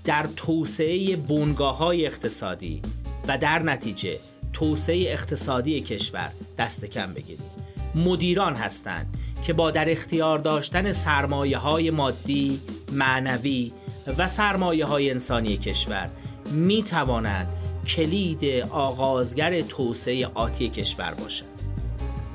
[0.03, 2.81] در توسعه بونگاه های اقتصادی
[3.27, 4.19] و در نتیجه
[4.53, 7.49] توسعه اقتصادی کشور دست کم بگیریم.
[7.95, 12.59] مدیران هستند که با در اختیار داشتن سرمایه های مادی،
[12.91, 13.71] معنوی
[14.17, 16.09] و سرمایه های انسانی کشور
[16.51, 17.47] می توانند
[17.87, 21.49] کلید آغازگر توسعه آتی کشور باشند.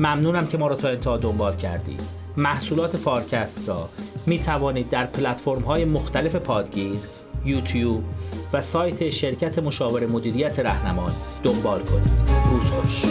[0.01, 2.01] ممنونم که ما را تا انتها دنبال کردید.
[2.37, 3.89] محصولات فارکست را
[4.27, 6.99] می توانید در پلتفرم های مختلف پادگیر
[7.45, 8.05] یوتیوب
[8.53, 13.10] و سایت شرکت مشاور مدیریت رهنمان دنبال کنید روز خوش